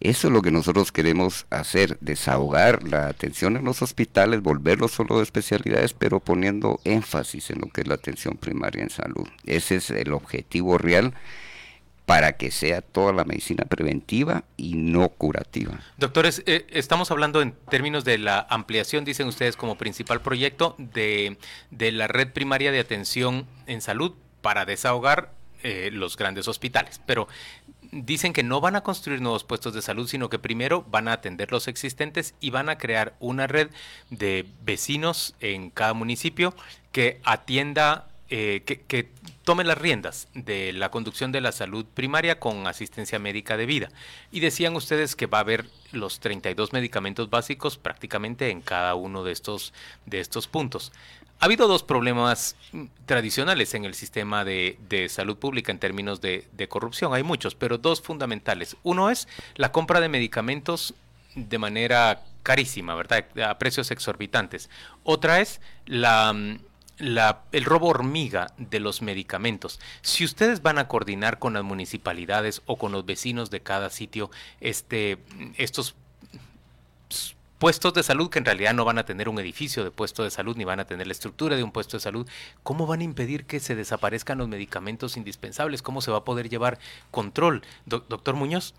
Eso 0.00 0.28
es 0.28 0.32
lo 0.32 0.42
que 0.42 0.50
nosotros 0.50 0.92
queremos 0.92 1.46
hacer, 1.50 1.98
desahogar 2.00 2.86
la 2.86 3.06
atención 3.06 3.56
en 3.56 3.64
los 3.64 3.80
hospitales, 3.80 4.42
volverlos 4.42 4.92
solo 4.92 5.18
de 5.18 5.22
especialidades, 5.22 5.94
pero 5.94 6.20
poniendo 6.20 6.80
énfasis 6.84 7.50
en 7.50 7.60
lo 7.60 7.68
que 7.68 7.82
es 7.82 7.86
la 7.86 7.94
atención 7.94 8.36
primaria 8.36 8.82
en 8.82 8.90
salud. 8.90 9.26
Ese 9.46 9.76
es 9.76 9.90
el 9.90 10.12
objetivo 10.12 10.78
real 10.78 11.14
para 12.06 12.36
que 12.36 12.50
sea 12.50 12.82
toda 12.82 13.12
la 13.12 13.24
medicina 13.24 13.64
preventiva 13.64 14.44
y 14.56 14.74
no 14.74 15.08
curativa. 15.08 15.80
Doctores, 15.96 16.42
eh, 16.46 16.66
estamos 16.68 17.10
hablando 17.10 17.40
en 17.40 17.52
términos 17.70 18.04
de 18.04 18.18
la 18.18 18.46
ampliación, 18.50 19.04
dicen 19.04 19.26
ustedes, 19.26 19.56
como 19.56 19.78
principal 19.78 20.20
proyecto 20.20 20.74
de, 20.78 21.38
de 21.70 21.92
la 21.92 22.06
red 22.06 22.30
primaria 22.32 22.72
de 22.72 22.80
atención 22.80 23.46
en 23.66 23.80
salud 23.80 24.12
para 24.42 24.66
desahogar 24.66 25.32
eh, 25.62 25.88
los 25.90 26.18
grandes 26.18 26.46
hospitales. 26.46 27.00
Pero 27.06 27.26
dicen 27.94 28.32
que 28.32 28.42
no 28.42 28.60
van 28.60 28.76
a 28.76 28.82
construir 28.82 29.20
nuevos 29.20 29.44
puestos 29.44 29.72
de 29.72 29.82
salud, 29.82 30.08
sino 30.08 30.28
que 30.28 30.38
primero 30.38 30.84
van 30.90 31.08
a 31.08 31.12
atender 31.12 31.52
los 31.52 31.68
existentes 31.68 32.34
y 32.40 32.50
van 32.50 32.68
a 32.68 32.78
crear 32.78 33.14
una 33.20 33.46
red 33.46 33.70
de 34.10 34.46
vecinos 34.62 35.34
en 35.40 35.70
cada 35.70 35.94
municipio 35.94 36.54
que 36.90 37.20
atienda, 37.24 38.08
eh, 38.30 38.62
que, 38.66 38.80
que 38.80 39.10
tome 39.44 39.62
las 39.62 39.78
riendas 39.78 40.28
de 40.34 40.72
la 40.72 40.90
conducción 40.90 41.30
de 41.30 41.40
la 41.40 41.52
salud 41.52 41.84
primaria 41.94 42.40
con 42.40 42.66
asistencia 42.66 43.18
médica 43.18 43.56
de 43.56 43.66
vida. 43.66 43.90
Y 44.32 44.40
decían 44.40 44.74
ustedes 44.74 45.14
que 45.14 45.26
va 45.26 45.38
a 45.38 45.42
haber 45.42 45.66
los 45.92 46.18
32 46.18 46.72
medicamentos 46.72 47.30
básicos 47.30 47.78
prácticamente 47.78 48.50
en 48.50 48.60
cada 48.60 48.94
uno 48.96 49.22
de 49.22 49.32
estos, 49.32 49.72
de 50.06 50.20
estos 50.20 50.48
puntos. 50.48 50.92
Ha 51.44 51.46
habido 51.46 51.68
dos 51.68 51.82
problemas 51.82 52.56
tradicionales 53.04 53.74
en 53.74 53.84
el 53.84 53.92
sistema 53.92 54.46
de, 54.46 54.78
salud 55.10 55.36
pública 55.36 55.72
en 55.72 55.78
términos 55.78 56.22
de, 56.22 56.66
corrupción. 56.70 57.12
Hay 57.12 57.22
muchos, 57.22 57.54
pero 57.54 57.76
dos 57.76 58.00
fundamentales. 58.00 58.78
Uno 58.82 59.10
es 59.10 59.28
la 59.54 59.70
compra 59.70 60.00
de 60.00 60.08
medicamentos 60.08 60.94
de 61.34 61.58
manera 61.58 62.22
carísima, 62.42 62.94
¿verdad? 62.94 63.26
A 63.46 63.58
precios 63.58 63.90
exorbitantes. 63.90 64.70
Otra 65.02 65.42
es 65.42 65.60
la, 65.84 66.34
el 66.96 67.64
robo 67.66 67.88
hormiga 67.88 68.46
de 68.56 68.80
los 68.80 69.02
medicamentos. 69.02 69.80
Si 70.00 70.24
ustedes 70.24 70.62
van 70.62 70.78
a 70.78 70.88
coordinar 70.88 71.38
con 71.38 71.52
las 71.52 71.62
municipalidades 71.62 72.62
o 72.64 72.78
con 72.78 72.90
los 72.90 73.04
vecinos 73.04 73.50
de 73.50 73.60
cada 73.60 73.90
sitio 73.90 74.30
este, 74.62 75.18
estos 75.58 75.94
puestos 77.64 77.94
de 77.94 78.02
salud 78.02 78.28
que 78.28 78.38
en 78.38 78.44
realidad 78.44 78.74
no 78.74 78.84
van 78.84 78.98
a 78.98 79.06
tener 79.06 79.26
un 79.26 79.38
edificio 79.38 79.84
de 79.84 79.90
puesto 79.90 80.22
de 80.22 80.30
salud 80.30 80.54
ni 80.54 80.64
van 80.64 80.80
a 80.80 80.84
tener 80.84 81.06
la 81.06 81.14
estructura 81.14 81.56
de 81.56 81.62
un 81.62 81.72
puesto 81.72 81.96
de 81.96 82.02
salud, 82.02 82.28
¿cómo 82.62 82.86
van 82.86 83.00
a 83.00 83.04
impedir 83.04 83.46
que 83.46 83.58
se 83.58 83.74
desaparezcan 83.74 84.36
los 84.36 84.48
medicamentos 84.48 85.16
indispensables? 85.16 85.80
¿Cómo 85.80 86.02
se 86.02 86.10
va 86.10 86.18
a 86.18 86.24
poder 86.24 86.50
llevar 86.50 86.78
control? 87.10 87.62
doctor 87.86 88.34
Muñoz. 88.34 88.74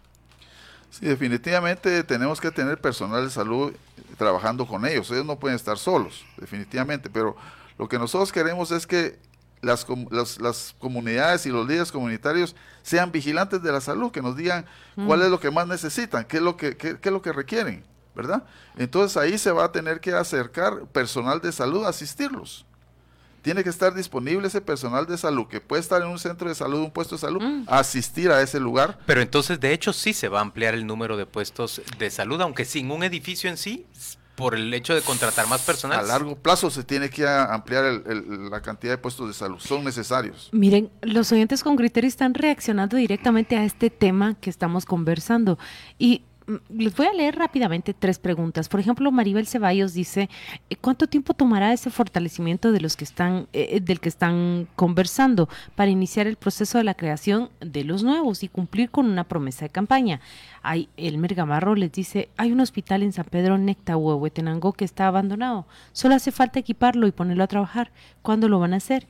Sí, 0.92 1.08
definitivamente 1.08 2.04
tenemos 2.04 2.40
que 2.40 2.52
tener 2.52 2.80
personal 2.80 3.24
de 3.24 3.32
salud 3.32 3.74
trabajando 4.20 4.68
con 4.68 4.86
ellos. 4.86 5.10
Ellos 5.10 5.26
no 5.26 5.40
pueden 5.40 5.56
estar 5.56 5.80
solos, 5.80 6.24
definitivamente, 6.38 7.10
pero 7.10 7.36
lo 7.80 7.90
que 7.90 7.98
nosotros 7.98 8.32
queremos 8.32 8.70
es 8.70 8.86
que 8.86 9.18
las, 9.64 9.88
las, 10.40 10.76
comunidades 10.78 11.48
y 11.48 11.50
los 11.50 11.68
líderes 11.68 11.92
comunitarios 11.92 12.56
sean 12.84 13.12
vigilantes 13.12 13.64
de 13.64 13.72
la 13.72 13.82
salud, 13.82 14.12
que 14.12 14.22
nos 14.22 14.38
digan 14.38 14.68
cuál 15.08 15.22
mm. 15.22 15.24
es 15.24 15.30
lo 15.32 15.40
que 15.40 15.50
más 15.50 15.68
necesitan, 15.68 16.24
qué 16.26 16.38
es 16.38 16.44
lo 16.44 16.56
que, 16.56 16.78
qué 16.78 17.00
es 17.02 17.12
lo 17.12 17.24
que 17.24 17.34
requieren. 17.34 17.95
¿Verdad? 18.16 18.44
Entonces 18.78 19.18
ahí 19.18 19.38
se 19.38 19.52
va 19.52 19.66
a 19.66 19.72
tener 19.72 20.00
que 20.00 20.14
acercar 20.14 20.86
personal 20.88 21.42
de 21.42 21.52
salud 21.52 21.86
a 21.86 21.90
asistirlos. 21.90 22.66
Tiene 23.42 23.64
que 23.64 23.70
estar 23.70 23.94
disponible 23.94 24.48
ese 24.48 24.60
personal 24.60 25.06
de 25.06 25.20
salud 25.20 25.48
que 25.48 25.62
puede 25.62 25.80
estar 25.80 26.02
en 26.02 26.08
un 26.08 26.18
centro 26.18 26.50
de 26.50 26.56
salud, 26.56 26.80
un 26.80 26.90
puesto 26.90 27.16
de 27.16 27.22
salud, 27.22 27.44
mm. 27.44 27.66
asistir 27.68 28.32
a 28.32 28.42
ese 28.42 28.60
lugar. 28.60 28.98
Pero 29.06 29.22
entonces, 29.22 29.60
de 29.60 29.72
hecho, 29.72 29.94
sí 29.94 30.14
se 30.14 30.30
va 30.30 30.40
a 30.40 30.42
ampliar 30.42 30.74
el 30.74 30.88
número 30.88 31.16
de 31.16 31.28
puestos 31.28 31.80
de 32.00 32.10
salud, 32.10 32.42
aunque 32.42 32.66
sin 32.66 32.90
un 32.90 33.04
edificio 33.04 33.48
en 33.48 33.58
sí, 33.58 33.86
por 34.36 34.56
el 34.56 34.74
hecho 34.74 34.94
de 34.94 35.02
contratar 35.02 35.48
más 35.48 35.62
personal. 35.62 36.00
A 36.00 36.04
largo 36.04 36.36
plazo 36.36 36.70
se 36.70 36.84
tiene 36.84 37.10
que 37.10 37.28
ampliar 37.28 38.04
la 38.50 38.62
cantidad 38.62 38.94
de 38.94 38.98
puestos 38.98 39.28
de 39.28 39.34
salud, 39.34 39.60
son 39.60 39.84
necesarios. 39.84 40.50
Miren, 40.52 40.90
los 41.02 41.32
oyentes 41.32 41.64
con 41.64 41.76
criterio 41.76 42.08
están 42.08 42.34
reaccionando 42.34 42.98
directamente 42.98 43.56
a 43.56 43.64
este 43.64 43.90
tema 43.90 44.36
que 44.36 44.50
estamos 44.50 44.86
conversando 44.86 45.58
y 45.98 46.24
les 46.70 46.96
voy 46.96 47.08
a 47.08 47.14
leer 47.14 47.36
rápidamente 47.36 47.94
tres 47.94 48.20
preguntas. 48.20 48.70
Por 48.70 48.80
ejemplo, 48.80 49.12
Maribel 49.12 49.48
Ceballos 49.48 49.94
dice, 49.94 50.30
eh, 50.70 50.76
¿cuánto 50.76 51.08
tiempo 51.08 51.34
tomará 51.34 51.74
ese 51.74 51.90
fortalecimiento 51.90 52.72
de 52.72 52.82
los 52.82 52.96
que 52.96 53.04
están, 53.04 53.48
eh, 53.54 53.70
eh, 53.72 53.80
del 53.82 54.00
que 54.00 54.10
están 54.10 54.68
conversando 54.76 55.50
para 55.76 55.92
iniciar 55.92 56.28
el 56.28 56.36
proceso 56.36 56.78
de 56.78 56.84
la 56.84 56.94
creación 56.94 57.50
de 57.60 57.84
los 57.84 58.04
nuevos 58.04 58.44
y 58.44 58.48
cumplir 58.48 58.92
con 58.92 59.08
una 59.08 59.24
promesa 59.24 59.66
de 59.66 59.70
campaña? 59.70 60.22
Hay, 60.62 60.90
Elmer 60.98 61.36
Gamarro 61.36 61.76
les 61.76 61.92
dice, 61.92 62.30
hay 62.38 62.52
un 62.52 62.60
hospital 62.60 63.04
en 63.04 63.14
San 63.14 63.26
Pedro 63.26 63.58
Necta, 63.58 63.98
Huehuetenango, 63.98 64.74
que 64.74 64.86
está 64.86 65.08
abandonado. 65.08 65.66
Solo 65.92 66.16
hace 66.16 66.32
falta 66.32 66.60
equiparlo 66.60 67.08
y 67.08 67.12
ponerlo 67.12 67.44
a 67.44 67.48
trabajar. 67.48 67.92
¿Cuándo 68.22 68.50
lo 68.50 68.60
van 68.60 68.74
a 68.74 68.78
hacer? 68.78 69.08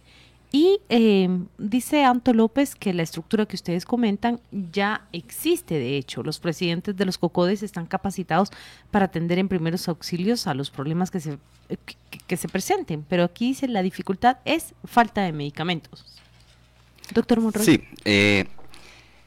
Y 0.55 0.79
eh, 0.87 1.27
dice 1.57 2.05
Anto 2.05 2.31
López 2.31 2.75
que 2.75 2.93
la 2.93 3.03
estructura 3.03 3.45
que 3.45 3.57
ustedes 3.57 3.83
comentan 3.83 4.39
ya 4.71 5.05
existe, 5.11 5.77
de 5.77 5.97
hecho. 5.97 6.23
Los 6.23 6.39
presidentes 6.39 6.95
de 6.95 7.03
los 7.03 7.17
COCODES 7.17 7.61
están 7.61 7.85
capacitados 7.85 8.51
para 8.89 9.03
atender 9.03 9.37
en 9.37 9.49
primeros 9.49 9.89
auxilios 9.89 10.47
a 10.47 10.53
los 10.53 10.69
problemas 10.71 11.11
que 11.11 11.19
se, 11.19 11.39
que, 12.27 12.37
se 12.37 12.47
presenten. 12.47 13.03
Pero 13.09 13.25
aquí 13.25 13.47
dice 13.47 13.67
la 13.67 13.81
dificultad 13.81 14.37
es 14.45 14.73
falta 14.85 15.23
de 15.23 15.33
medicamentos. 15.33 16.05
Doctor 17.13 17.41
Monroy. 17.41 17.65
Sí, 17.65 17.83
eh, 18.05 18.45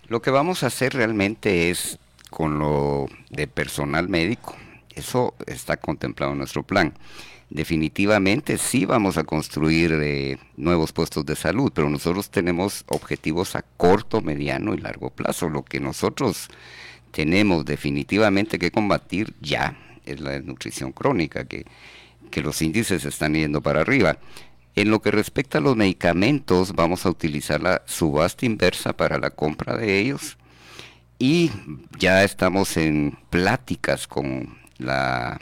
lo 0.06 0.22
que 0.22 0.30
vamos 0.30 0.62
a 0.62 0.68
hacer 0.68 0.94
realmente 0.94 1.68
es 1.68 1.98
con 2.30 2.58
lo 2.58 3.06
de 3.28 3.46
personal 3.46 4.08
médico. 4.08 4.56
Eso 4.94 5.34
está 5.46 5.76
contemplado 5.76 6.32
en 6.32 6.38
nuestro 6.38 6.62
plan 6.62 6.94
definitivamente 7.50 8.58
sí 8.58 8.84
vamos 8.84 9.16
a 9.16 9.24
construir 9.24 9.92
eh, 9.92 10.38
nuevos 10.56 10.92
puestos 10.92 11.24
de 11.24 11.36
salud, 11.36 11.72
pero 11.74 11.88
nosotros 11.88 12.30
tenemos 12.30 12.84
objetivos 12.88 13.56
a 13.56 13.62
corto, 13.62 14.20
mediano 14.20 14.74
y 14.74 14.78
largo 14.78 15.10
plazo. 15.10 15.48
Lo 15.48 15.64
que 15.64 15.80
nosotros 15.80 16.48
tenemos 17.10 17.64
definitivamente 17.64 18.58
que 18.58 18.70
combatir 18.70 19.34
ya 19.40 19.76
es 20.04 20.20
la 20.20 20.32
desnutrición 20.32 20.92
crónica, 20.92 21.44
que, 21.44 21.64
que 22.30 22.42
los 22.42 22.60
índices 22.62 23.04
están 23.04 23.34
yendo 23.34 23.62
para 23.62 23.80
arriba. 23.80 24.18
En 24.74 24.90
lo 24.90 25.02
que 25.02 25.10
respecta 25.10 25.58
a 25.58 25.60
los 25.60 25.76
medicamentos, 25.76 26.72
vamos 26.74 27.04
a 27.04 27.10
utilizar 27.10 27.60
la 27.60 27.82
subasta 27.86 28.46
inversa 28.46 28.96
para 28.96 29.18
la 29.18 29.30
compra 29.30 29.76
de 29.76 29.98
ellos 29.98 30.38
y 31.18 31.50
ya 31.98 32.22
estamos 32.22 32.76
en 32.76 33.18
pláticas 33.28 34.06
con 34.06 34.56
la 34.78 35.40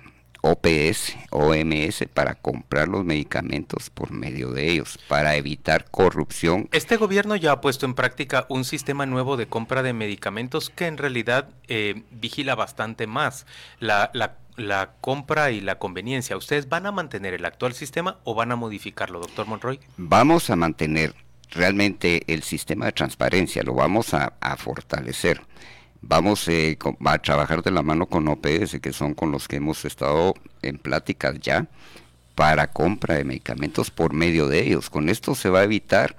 OPS, 0.50 1.16
OMS, 1.30 2.04
para 2.12 2.34
comprar 2.34 2.88
los 2.88 3.04
medicamentos 3.04 3.90
por 3.90 4.12
medio 4.12 4.50
de 4.50 4.70
ellos, 4.70 4.98
para 5.08 5.36
evitar 5.36 5.90
corrupción. 5.90 6.68
Este 6.72 6.96
gobierno 6.96 7.36
ya 7.36 7.52
ha 7.52 7.60
puesto 7.60 7.86
en 7.86 7.94
práctica 7.94 8.46
un 8.48 8.64
sistema 8.64 9.06
nuevo 9.06 9.36
de 9.36 9.48
compra 9.48 9.82
de 9.82 9.92
medicamentos 9.92 10.70
que 10.70 10.86
en 10.86 10.98
realidad 10.98 11.48
eh, 11.68 12.02
vigila 12.10 12.54
bastante 12.54 13.06
más 13.06 13.46
la, 13.80 14.10
la 14.14 14.38
la 14.56 14.92
compra 15.02 15.50
y 15.50 15.60
la 15.60 15.78
conveniencia, 15.78 16.36
¿ustedes 16.36 16.68
van 16.68 16.86
a 16.86 16.92
mantener 16.92 17.34
el 17.34 17.44
actual 17.44 17.74
sistema 17.74 18.18
o 18.24 18.34
van 18.34 18.52
a 18.52 18.56
modificarlo, 18.56 19.20
doctor 19.20 19.46
Monroy? 19.46 19.80
Vamos 19.98 20.48
a 20.48 20.56
mantener 20.56 21.14
realmente 21.50 22.22
el 22.32 22.42
sistema 22.42 22.86
de 22.86 22.92
transparencia, 22.92 23.62
lo 23.62 23.74
vamos 23.74 24.14
a, 24.14 24.32
fortalecer. 24.56 25.42
Vamos 26.08 26.46
eh, 26.46 26.78
a 27.04 27.18
trabajar 27.18 27.64
de 27.64 27.72
la 27.72 27.82
mano 27.82 28.06
con 28.06 28.28
OPS, 28.28 28.78
que 28.80 28.92
son 28.92 29.12
con 29.14 29.32
los 29.32 29.48
que 29.48 29.56
hemos 29.56 29.84
estado 29.84 30.34
en 30.62 30.78
pláticas 30.78 31.34
ya, 31.40 31.66
para 32.36 32.70
compra 32.70 33.16
de 33.16 33.24
medicamentos 33.24 33.90
por 33.90 34.12
medio 34.12 34.46
de 34.46 34.60
ellos. 34.60 34.88
Con 34.88 35.08
esto 35.08 35.34
se 35.34 35.50
va 35.50 35.60
a 35.60 35.64
evitar 35.64 36.14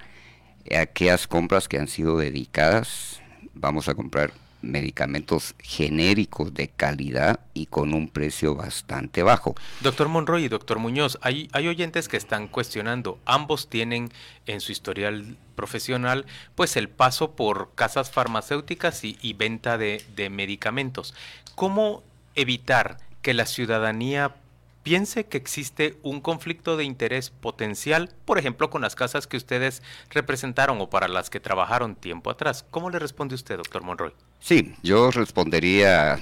aquellas 0.78 1.26
compras 1.26 1.68
que 1.68 1.78
han 1.78 1.88
sido 1.88 2.18
dedicadas. 2.18 3.22
Vamos 3.54 3.88
a 3.88 3.94
comprar 3.94 4.32
medicamentos 4.62 5.54
genéricos 5.60 6.52
de 6.54 6.68
calidad 6.68 7.40
y 7.54 7.66
con 7.66 7.94
un 7.94 8.08
precio 8.08 8.54
bastante 8.54 9.22
bajo. 9.22 9.54
Doctor 9.80 10.08
Monroy 10.08 10.44
y 10.44 10.48
doctor 10.48 10.78
Muñoz, 10.78 11.18
hay, 11.22 11.48
oyentes 11.54 12.08
que 12.08 12.16
están 12.16 12.48
cuestionando, 12.48 13.18
ambos 13.24 13.68
tienen 13.68 14.10
en 14.46 14.60
su 14.60 14.72
historial 14.72 15.36
profesional 15.54 16.26
pues 16.54 16.76
el 16.76 16.88
paso 16.88 17.32
por 17.32 17.70
casas 17.74 18.10
farmacéuticas 18.10 19.04
y, 19.04 19.18
y 19.20 19.32
venta 19.32 19.78
de, 19.78 20.04
de 20.16 20.30
medicamentos. 20.30 21.14
¿Cómo 21.54 22.02
evitar 22.34 22.98
que 23.22 23.34
la 23.34 23.46
ciudadanía 23.46 24.34
piense 24.88 25.26
que 25.26 25.36
existe 25.36 25.98
un 26.02 26.22
conflicto 26.22 26.78
de 26.78 26.84
interés 26.84 27.28
potencial, 27.28 28.08
por 28.24 28.38
ejemplo, 28.38 28.70
con 28.70 28.80
las 28.80 28.94
casas 28.94 29.26
que 29.26 29.36
ustedes 29.36 29.82
representaron 30.08 30.80
o 30.80 30.88
para 30.88 31.08
las 31.08 31.28
que 31.28 31.40
trabajaron 31.40 31.94
tiempo 31.94 32.30
atrás. 32.30 32.64
¿Cómo 32.70 32.88
le 32.88 32.98
responde 32.98 33.34
usted, 33.34 33.58
doctor 33.58 33.82
Monroy? 33.82 34.14
Sí, 34.40 34.74
yo 34.82 35.10
respondería 35.10 36.14
a 36.14 36.18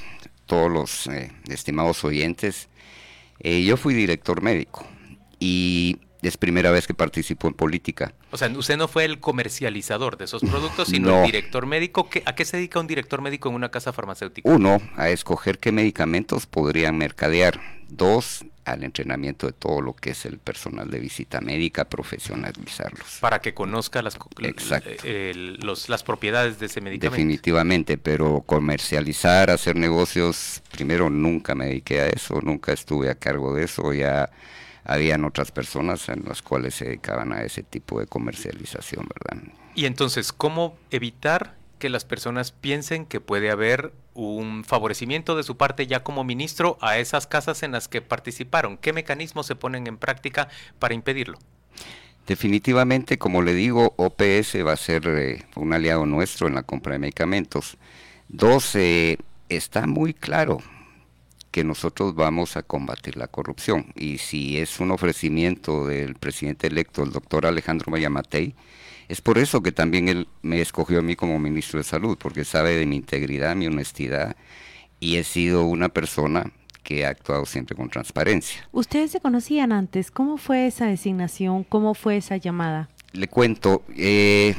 todos 0.47 0.69
los 0.69 1.07
eh, 1.07 1.31
estimados 1.49 2.03
oyentes. 2.03 2.69
Eh, 3.39 3.63
yo 3.63 3.77
fui 3.77 3.95
director 3.95 4.43
médico 4.43 4.85
y 5.39 6.01
es 6.23 6.37
primera 6.37 6.71
vez 6.71 6.87
que 6.87 6.95
participo 6.95 7.49
en 7.49 7.55
política. 7.55 8.13
O 8.31 8.37
sea, 8.37 8.49
usted 8.49 8.77
no 8.77 8.89
fue 8.89 9.05
el 9.05 9.21
comercializador 9.21 10.17
de 10.17 10.25
esos 10.25 10.43
productos, 10.43 10.89
sino 10.89 11.21
el 11.21 11.27
director 11.27 11.67
médico. 11.67 12.09
¿A 12.25 12.35
qué 12.35 12.45
se 12.45 12.57
dedica 12.57 12.81
un 12.81 12.87
director 12.87 13.21
médico 13.23 13.49
en 13.49 13.55
una 13.55 13.71
casa 13.71 13.93
farmacéutica? 13.93 14.49
Uno, 14.49 14.81
a 14.97 15.09
escoger 15.11 15.59
qué 15.59 15.73
medicamentos 15.73 16.47
podrían 16.47 16.99
mercadear. 16.99 17.61
Dos, 17.89 18.45
al 18.65 18.83
entrenamiento 18.83 19.47
de 19.47 19.53
todo 19.53 19.81
lo 19.81 19.95
que 19.95 20.11
es 20.11 20.27
el 20.27 20.39
personal 20.39 20.91
de 20.91 20.99
visita 20.99 21.41
médica, 21.41 21.85
profesionalizarlos. 21.85 23.19
Para 23.21 23.41
que 23.41 23.55
conozca 23.55 24.03
las, 24.03 24.19
las 25.89 26.03
propiedades 26.03 26.59
de 26.59 26.67
ese 26.67 26.81
medicamento. 26.81 27.15
Definitivamente, 27.15 27.97
pero 27.97 28.43
comercializar, 28.45 29.51
hacer 29.51 29.77
negocios, 29.77 30.63
primero 30.73 31.11
nunca 31.11 31.55
me 31.55 31.67
dediqué 31.67 32.01
a 32.01 32.07
eso, 32.09 32.41
nunca 32.43 32.73
estuve 32.73 33.09
a 33.09 33.15
cargo 33.15 33.55
de 33.55 33.65
eso, 33.65 33.93
ya 33.93 34.31
habían 34.87 35.25
otras 35.25 35.51
personas 35.51 36.09
en 36.09 36.25
las 36.27 36.43
cuales 36.43 36.75
se 36.75 36.87
dedicaban 36.87 37.33
a 37.33 37.43
ese 37.43 37.63
tipo 37.63 38.01
de 38.01 38.07
comercialización, 38.07 39.07
¿verdad? 39.09 39.43
Y 39.75 39.87
entonces, 39.87 40.33
¿cómo 40.33 40.77
evitar 40.91 41.55
que 41.79 41.89
las 41.89 42.05
personas 42.05 42.53
piensen 42.53 43.05
que 43.05 43.21
puede 43.21 43.51
haber 43.51 43.93
un 44.15 44.65
favorecimiento 44.65 45.37
de 45.37 45.43
su 45.43 45.57
parte 45.57 45.87
ya 45.87 46.03
como 46.03 46.25
ministro 46.25 46.79
a 46.81 46.99
esas 46.99 47.27
casas 47.27 47.63
en 47.63 47.73
las 47.73 47.87
que 47.87 48.01
participaron. 48.01 48.79
¿Qué 48.79 48.93
mecanismos 48.93 49.47
se 49.47 49.57
ponen 49.57 49.87
en 49.87 49.99
práctica 49.99 50.49
para 50.79 50.95
impedirlo? 50.95 51.39
Definitivamente, 52.27 53.19
como 53.19 53.43
le 53.43 53.55
digo, 53.55 53.95
OPS 53.97 54.67
va 54.67 54.73
a 54.73 54.77
ser 54.77 55.07
eh, 55.07 55.45
un 55.55 55.73
aliado 55.73 56.07
nuestro 56.07 56.49
en 56.49 56.55
la 56.55 56.63
compra 56.63 56.95
de 56.95 56.99
medicamentos. 56.99 57.77
Dos, 58.29 58.75
eh, 58.75 59.19
está 59.49 59.87
muy 59.87 60.13
claro 60.13 60.59
que 61.57 61.65
nosotros 61.65 62.15
vamos 62.15 62.59
a 62.59 62.63
combatir 62.63 63.17
la 63.17 63.29
corrupción 63.29 63.87
y 63.95 64.19
si 64.19 64.59
es 64.59 64.79
un 64.79 64.91
ofrecimiento 64.91 65.87
del 65.87 66.15
presidente 66.15 66.67
electo, 66.67 67.03
el 67.03 67.13
doctor 67.13 67.47
Alejandro 67.47 67.91
Mayamatei, 67.91 68.55
es 69.09 69.23
por 69.23 69.39
eso 69.39 69.63
que 69.63 69.73
también 69.73 70.11
él 70.11 70.29
me 70.43 70.61
escogió 70.61 70.99
a 70.99 71.03
mí 71.03 71.17
como 71.17 71.39
ministro 71.39 71.79
de 71.79 71.85
Salud, 71.85 72.19
porque 72.21 72.45
sabe 72.45 72.77
de 72.77 72.85
mi 72.85 72.97
integridad, 72.97 73.57
mi 73.57 73.69
honestidad, 73.69 74.37
y 75.01 75.17
he 75.17 75.25
sido 75.25 75.65
una 75.65 75.89
persona 75.89 76.53
que 76.83 77.07
ha 77.07 77.09
actuado 77.09 77.47
siempre 77.47 77.75
con 77.75 77.89
transparencia. 77.89 78.69
¿Ustedes 78.73 79.13
se 79.13 79.21
conocían 79.21 79.73
antes? 79.73 80.11
¿Cómo 80.11 80.37
fue 80.37 80.67
esa 80.67 80.85
designación? 80.85 81.65
¿Cómo 81.65 81.95
fue 81.95 82.19
esa 82.19 82.37
llamada? 82.37 82.91
Le 83.15 83.29
cuento, 83.29 83.83
eh, 83.97 84.55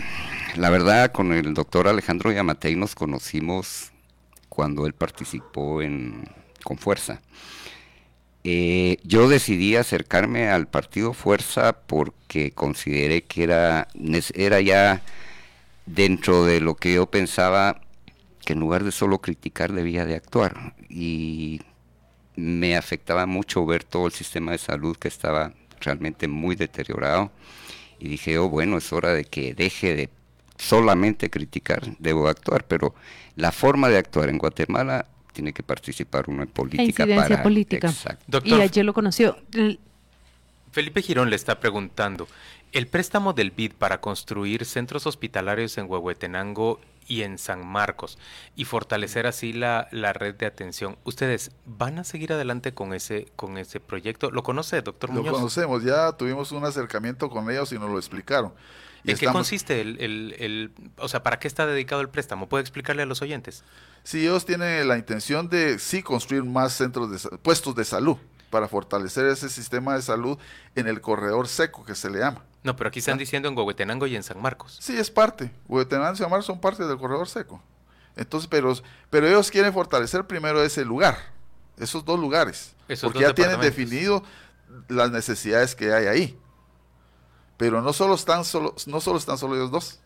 la 0.56 0.72
verdad 0.72 1.12
con 1.12 1.32
el 1.32 1.54
doctor 1.54 1.88
Alejandro 1.88 2.32
Yamatei 2.32 2.76
nos 2.76 2.96
conocimos 2.96 3.92
cuando 4.50 4.88
él 4.88 4.94
participó 4.94 5.84
en 5.84 6.24
Con 6.68 6.78
Fuerza. 6.78 7.22
Eh, 8.44 8.98
yo 9.04 9.30
decidí 9.30 9.78
acercarme 9.78 10.50
al 10.50 10.68
partido 10.68 11.14
Fuerza 11.14 11.72
porque 11.88 12.52
consideré 12.52 13.24
que 13.24 13.44
era, 13.44 13.88
era 14.34 14.60
ya 14.60 15.02
dentro 15.86 16.44
de 16.44 16.60
lo 16.60 16.76
que 16.76 16.94
yo 16.96 17.06
pensaba 17.06 17.80
que 18.44 18.52
en 18.52 18.60
lugar 18.60 18.84
de 18.84 18.92
solo 18.92 19.20
criticar 19.20 19.72
debía 19.72 20.06
de 20.06 20.16
actuar. 20.16 20.76
Y 20.90 21.62
me 22.36 22.76
afectaba 22.76 23.26
mucho 23.26 23.66
ver 23.66 23.86
todo 23.86 24.08
el 24.08 24.12
sistema 24.12 24.52
de 24.52 24.58
salud 24.58 24.98
que 24.98 25.08
estaba 25.08 25.54
realmente 25.80 26.28
muy 26.28 26.58
deteriorado. 26.58 27.32
Y 27.98 28.10
dije, 28.10 28.38
oh, 28.40 28.50
bueno, 28.50 28.78
es 28.78 28.92
hora 28.92 29.14
de 29.14 29.24
que 29.24 29.54
deje 29.54 29.96
de 29.96 30.10
solamente 30.58 31.30
criticar, 31.30 31.96
debo 32.00 32.28
actuar. 32.28 32.66
Pero 32.68 32.94
la 33.38 33.54
forma 33.54 33.88
de 33.88 34.00
actuar 34.00 34.28
en 34.28 34.38
Guatemala 34.38 35.06
tiene 35.38 35.54
que 35.54 35.62
participar 35.62 36.26
uno 36.30 36.42
en 36.42 36.50
política. 36.50 37.06
para, 37.06 37.44
política. 37.44 37.94
y 38.44 38.54
ayer 38.56 38.84
lo 38.84 38.92
conoció. 38.92 39.38
Felipe 40.72 41.04
Girón 41.04 41.30
le 41.30 41.36
está 41.36 41.60
preguntando, 41.60 42.28
¿el 42.72 42.88
préstamo 42.88 43.34
del 43.34 43.52
BID 43.52 43.74
para 43.74 44.02
construir 44.02 44.66
centros 44.66 45.06
hospitalarios 45.06 45.78
en 45.78 45.86
Huehuetenango 45.88 46.80
y 47.08 47.22
en 47.22 47.38
San 47.38 47.68
Marcos 47.68 48.18
y 48.56 48.66
fortalecer 48.66 49.28
así 49.28 49.54
la, 49.54 49.88
la, 49.92 50.12
red 50.12 50.36
de 50.36 50.46
atención. 50.46 50.98
¿Ustedes 51.06 51.52
van 51.66 52.00
a 52.00 52.04
seguir 52.04 52.34
adelante 52.34 52.74
con 52.74 52.94
ese, 52.94 53.28
con 53.36 53.58
ese 53.58 53.80
proyecto? 53.80 54.30
¿Lo 54.30 54.44
conoce, 54.44 54.82
doctor 54.82 55.12
Muñoz? 55.12 55.28
Lo 55.28 55.34
conocemos, 55.34 55.84
ya 55.84 56.12
tuvimos 56.14 56.52
un 56.52 56.66
acercamiento 56.66 57.30
con 57.30 57.50
ellos 57.50 57.72
y 57.72 57.80
nos 57.80 57.90
lo 57.90 57.98
explicaron. 57.98 58.54
¿En 59.04 59.18
qué 59.18 59.28
consiste 59.28 59.82
el, 59.82 60.00
el, 60.00 60.72
o 60.98 61.08
sea, 61.08 61.24
para 61.24 61.40
qué 61.40 61.48
está 61.48 61.66
dedicado 61.66 62.02
el 62.02 62.10
préstamo? 62.10 62.48
¿Puede 62.50 62.62
explicarle 62.62 63.04
a 63.04 63.06
los 63.06 63.22
oyentes? 63.22 63.64
Sí, 64.04 64.22
ellos 64.22 64.46
tienen 64.46 64.88
la 64.88 64.98
intención 64.98 65.50
de 65.50 65.80
sí 65.80 66.02
construir 66.02 66.44
más 66.44 66.74
centros 66.74 67.12
de 67.12 67.38
puestos 67.38 67.76
de 67.76 67.86
salud 67.86 68.18
para 68.50 68.68
fortalecer 68.68 69.26
ese 69.26 69.50
sistema 69.50 69.96
de 69.96 70.02
salud 70.02 70.38
en 70.76 70.88
el 70.88 71.02
corredor 71.02 71.48
seco 71.48 71.84
que 71.84 71.96
se 71.96 72.10
le 72.10 72.20
llama. 72.20 72.44
No, 72.64 72.76
pero 72.76 72.90
aquí 72.90 73.00
están 73.00 73.16
¿Ah? 73.16 73.20
diciendo 73.20 73.50
en 73.50 73.58
Huehuetenango 73.58 74.08
y 74.08 74.16
en 74.16 74.24
San 74.24 74.42
Marcos. 74.42 74.78
Sí, 74.82 74.98
es 74.98 75.12
parte. 75.12 75.52
Huehuetenango 75.68 76.14
y 76.14 76.18
San 76.18 76.30
Marcos 76.30 76.46
son 76.46 76.60
parte 76.60 76.86
del 76.86 76.98
corredor 76.98 77.28
seco. 77.28 77.62
Entonces, 78.16 78.48
pero, 78.50 78.74
pero 79.10 79.28
ellos 79.28 79.52
quieren 79.52 79.72
fortalecer 79.74 80.26
primero 80.26 80.64
ese 80.64 80.84
lugar, 80.84 81.18
esos 81.78 82.04
dos 82.04 82.20
lugares, 82.20 82.74
porque 83.02 83.20
ya 83.20 83.34
tienen 83.34 83.62
definido 83.62 84.24
las 84.88 85.12
necesidades 85.12 85.76
que 85.76 85.94
hay 85.94 86.08
ahí. 86.08 86.38
Pero 87.58 87.82
no 87.82 87.92
solo 87.94 88.16
están 88.16 88.46
solo, 88.46 88.76
no 88.86 89.02
solo 89.02 89.18
están 89.18 89.38
solo 89.38 89.56
ellos 89.56 89.72
dos. 89.72 90.00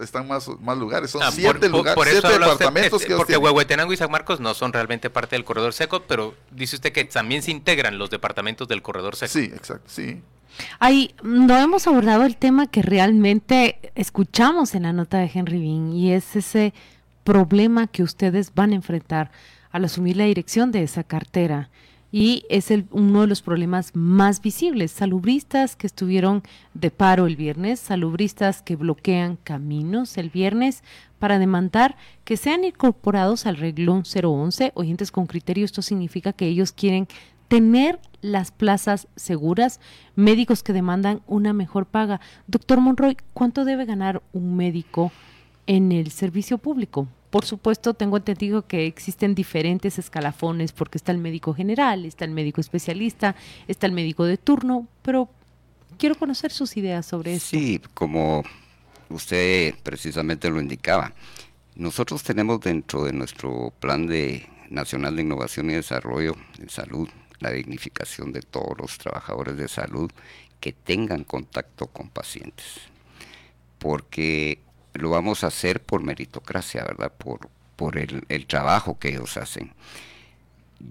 están 0.00 0.28
más, 0.28 0.48
más 0.60 0.78
lugares, 0.78 1.10
son 1.10 1.22
ah, 1.22 1.30
siete 1.32 1.68
lugares, 1.68 2.04
siete 2.08 2.28
departamentos 2.28 3.04
que 3.04 3.16
Porque 3.16 3.36
Huehuetenango 3.36 3.92
y 3.92 3.96
San 3.96 4.10
Marcos 4.10 4.38
no 4.38 4.54
son 4.54 4.72
realmente 4.72 5.10
parte 5.10 5.34
del 5.34 5.44
corredor 5.44 5.72
seco, 5.72 6.04
pero 6.06 6.34
dice 6.52 6.76
usted 6.76 6.92
que 6.92 7.04
también 7.04 7.42
se 7.42 7.50
integran 7.50 7.98
los 7.98 8.10
departamentos 8.10 8.68
del 8.68 8.82
corredor 8.82 9.16
seco. 9.16 9.32
Sí, 9.32 9.44
exacto, 9.44 9.88
sí. 9.88 10.22
Ahí 10.78 11.14
no 11.22 11.56
hemos 11.58 11.86
abordado 11.86 12.24
el 12.24 12.36
tema 12.36 12.66
que 12.66 12.82
realmente 12.82 13.92
escuchamos 13.94 14.74
en 14.74 14.84
la 14.84 14.92
nota 14.92 15.18
de 15.18 15.30
Henry 15.32 15.60
Bean 15.60 15.92
y 15.92 16.12
es 16.12 16.36
ese 16.36 16.72
problema 17.24 17.86
que 17.86 18.02
ustedes 18.02 18.54
van 18.54 18.72
a 18.72 18.76
enfrentar 18.76 19.30
al 19.70 19.84
asumir 19.84 20.16
la 20.16 20.24
dirección 20.24 20.72
de 20.72 20.82
esa 20.82 21.04
cartera 21.04 21.70
y 22.12 22.44
es 22.48 22.70
el, 22.70 22.86
uno 22.90 23.22
de 23.22 23.26
los 23.26 23.42
problemas 23.42 23.94
más 23.94 24.40
visibles. 24.40 24.90
Salubristas 24.90 25.76
que 25.76 25.86
estuvieron 25.86 26.42
de 26.74 26.90
paro 26.90 27.26
el 27.26 27.36
viernes, 27.36 27.80
salubristas 27.80 28.62
que 28.62 28.76
bloquean 28.76 29.36
caminos 29.36 30.18
el 30.18 30.30
viernes 30.30 30.82
para 31.18 31.38
demandar 31.38 31.96
que 32.24 32.36
sean 32.36 32.64
incorporados 32.64 33.46
al 33.46 33.56
reglón 33.56 34.04
011, 34.04 34.72
oyentes 34.74 35.12
con 35.12 35.26
criterio, 35.26 35.64
esto 35.64 35.82
significa 35.82 36.32
que 36.32 36.46
ellos 36.46 36.72
quieren 36.72 37.06
tener 37.48 37.98
las 38.22 38.52
plazas 38.52 39.08
seguras, 39.16 39.80
médicos 40.14 40.62
que 40.62 40.72
demandan 40.72 41.20
una 41.26 41.52
mejor 41.52 41.86
paga. 41.86 42.20
Doctor 42.46 42.80
Monroy, 42.80 43.16
¿cuánto 43.34 43.64
debe 43.64 43.86
ganar 43.86 44.22
un 44.32 44.56
médico 44.56 45.10
en 45.66 45.90
el 45.92 46.10
servicio 46.10 46.58
público? 46.58 47.08
Por 47.30 47.44
supuesto, 47.44 47.94
tengo 47.94 48.16
entendido 48.16 48.66
que 48.66 48.86
existen 48.86 49.34
diferentes 49.34 49.98
escalafones 49.98 50.72
porque 50.72 50.98
está 50.98 51.12
el 51.12 51.18
médico 51.18 51.54
general, 51.54 52.04
está 52.04 52.24
el 52.24 52.32
médico 52.32 52.60
especialista, 52.60 53.36
está 53.68 53.86
el 53.86 53.92
médico 53.92 54.24
de 54.24 54.36
turno, 54.36 54.88
pero 55.02 55.28
quiero 55.96 56.16
conocer 56.16 56.50
sus 56.50 56.76
ideas 56.76 57.06
sobre 57.06 57.34
eso. 57.34 57.46
Sí, 57.50 57.80
como 57.94 58.42
usted 59.08 59.74
precisamente 59.82 60.50
lo 60.50 60.60
indicaba, 60.60 61.12
nosotros 61.76 62.22
tenemos 62.24 62.60
dentro 62.60 63.04
de 63.04 63.12
nuestro 63.12 63.72
plan 63.78 64.06
de 64.06 64.48
nacional 64.68 65.16
de 65.16 65.22
innovación 65.22 65.70
y 65.70 65.74
desarrollo 65.74 66.34
en 66.58 66.68
salud 66.68 67.08
la 67.38 67.50
dignificación 67.50 68.32
de 68.32 68.42
todos 68.42 68.76
los 68.78 68.98
trabajadores 68.98 69.56
de 69.56 69.68
salud 69.68 70.10
que 70.60 70.72
tengan 70.72 71.24
contacto 71.24 71.86
con 71.86 72.08
pacientes. 72.08 72.66
Porque 73.78 74.58
lo 74.94 75.10
vamos 75.10 75.44
a 75.44 75.48
hacer 75.48 75.80
por 75.80 76.02
meritocracia, 76.02 76.84
¿verdad? 76.84 77.12
Por, 77.12 77.48
por 77.76 77.98
el, 77.98 78.24
el 78.28 78.46
trabajo 78.46 78.98
que 78.98 79.08
ellos 79.08 79.36
hacen. 79.36 79.72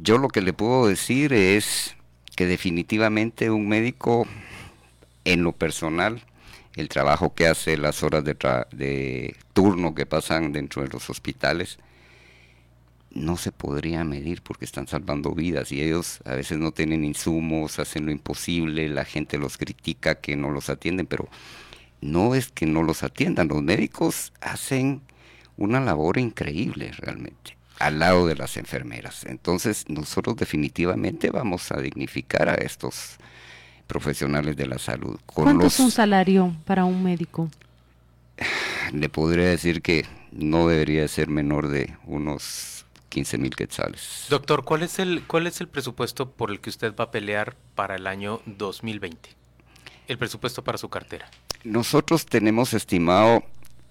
Yo 0.02 0.18
lo 0.18 0.28
que 0.28 0.42
le 0.42 0.54
puedo 0.54 0.88
decir 0.88 1.34
es 1.34 1.96
que 2.36 2.46
definitivamente 2.46 3.50
un 3.50 3.68
médico, 3.68 4.26
en 5.26 5.44
lo 5.44 5.52
personal, 5.52 6.24
el 6.76 6.90
trabajo 6.90 7.34
que 7.34 7.48
hace, 7.48 7.78
las 7.78 8.04
horas 8.04 8.24
de, 8.24 8.36
de, 8.72 9.36
turno 9.54 9.94
que 9.94 10.06
pasan 10.06 10.54
dentro 10.54 10.82
de 10.82 10.90
los 10.90 11.10
hospitales, 11.10 11.80
no 13.12 13.38
se 13.38 13.52
podría 13.52 14.04
medir 14.04 14.42
porque 14.42 14.66
están 14.66 14.88
salvando 14.88 15.32
vidas 15.32 15.72
y 15.72 15.82
ellos 15.82 16.20
a 16.26 16.36
veces 16.36 16.60
no 16.60 16.72
tienen 16.72 17.04
insumos, 17.04 17.80
hacen 17.80 18.06
lo 18.06 18.12
imposible, 18.12 18.88
la 18.88 19.04
gente 19.04 19.38
los 19.38 19.58
critica 19.58 20.16
que 20.16 20.36
no 20.36 20.52
los 20.52 20.70
atienden, 20.70 21.08
pero 21.08 21.28
no 22.02 22.36
es 22.36 22.50
que 22.50 22.66
no 22.66 22.84
los 22.84 23.04
atiendan, 23.04 23.48
los 23.48 23.62
médicos 23.62 24.34
hacen 24.42 25.02
una 25.58 25.80
labor 25.80 26.18
increíble 26.18 26.92
realmente 26.98 27.58
al 27.80 28.00
lado 28.00 28.28
de 28.28 28.36
las 28.36 28.58
enfermeras. 28.58 29.26
Entonces 29.26 29.86
nosotros 29.88 30.36
definitivamente 30.36 31.32
vamos 31.32 31.72
a 31.72 31.80
dignificar 31.80 32.50
a 32.50 32.56
estos 32.56 33.18
profesionales 33.88 34.56
de 34.56 34.68
la 34.68 34.78
salud. 34.78 35.20
¿Cuánto 35.26 35.66
es 35.66 35.80
un 35.80 35.90
salario 35.90 36.56
para 36.66 36.86
un 36.86 37.04
médico? 37.04 37.50
Le 38.94 39.10
podría 39.10 39.46
decir 39.46 39.82
que 39.82 40.06
no 40.32 40.68
debería 40.68 41.08
ser 41.08 41.30
menor 41.30 41.70
de 41.70 41.96
unos 42.06 42.86
15 43.10 43.38
mil 43.40 43.56
quetzales. 43.56 44.28
Doctor, 44.30 44.64
¿cuál 44.64 44.84
es, 44.84 45.00
el, 45.00 45.24
¿cuál 45.26 45.48
es 45.48 45.62
el 45.62 45.68
presupuesto 45.68 46.30
por 46.30 46.52
el 46.52 46.60
que 46.60 46.70
usted 46.70 46.94
va 46.96 47.06
a 47.06 47.12
pelear 47.12 47.56
para 47.76 47.96
el 47.96 48.08
año 48.08 48.42
2020? 48.46 49.30
El 50.08 50.18
presupuesto 50.18 50.64
para 50.64 50.78
su 50.78 50.90
cartera. 50.90 51.30
Nosotros 51.64 52.26
tenemos 52.26 52.74
estimado 52.74 53.44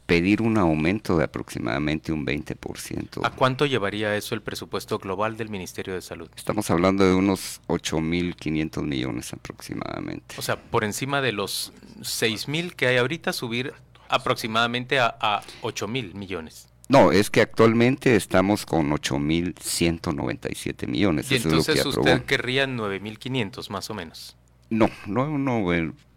pedir 0.09 0.41
un 0.41 0.57
aumento 0.57 1.19
de 1.19 1.25
aproximadamente 1.25 2.13
un 2.13 2.25
20%. 2.25 3.21
¿A 3.23 3.31
cuánto 3.31 3.67
llevaría 3.67 4.17
eso 4.17 4.35
el 4.35 4.41
presupuesto 4.41 4.99
global 4.99 5.37
del 5.37 5.51
Ministerio 5.51 5.93
de 5.93 6.01
Salud? 6.01 6.31
Estamos 6.35 6.71
hablando 6.71 7.05
de 7.05 7.13
unos 7.13 7.61
8.500 7.67 8.83
millones 8.85 9.35
aproximadamente. 9.35 10.35
O 10.39 10.43
sea, 10.43 10.57
por 10.57 10.85
encima 10.85 11.21
de 11.21 11.33
los 11.33 11.75
6.000 12.01 12.73
que 12.73 12.87
hay 12.87 12.97
ahorita, 12.97 13.35
subir 13.35 13.75
aproximadamente 14.09 14.99
a, 14.99 15.15
a 15.21 15.43
8.000 15.61 16.15
millones. 16.15 16.69
No, 16.89 17.13
es 17.13 17.29
que 17.29 17.43
actualmente 17.43 18.17
estamos 18.17 18.65
con 18.65 18.91
8.197 18.91 20.87
millones. 20.87 21.31
Y 21.31 21.37
entonces 21.37 21.81
es 21.81 21.85
usted 21.85 22.25
querría 22.25 22.67
9.500 22.67 23.69
más 23.69 23.91
o 23.91 23.95
menos. 23.95 24.38
No, 24.71 24.91
no, 25.07 25.39
no, 25.39 25.73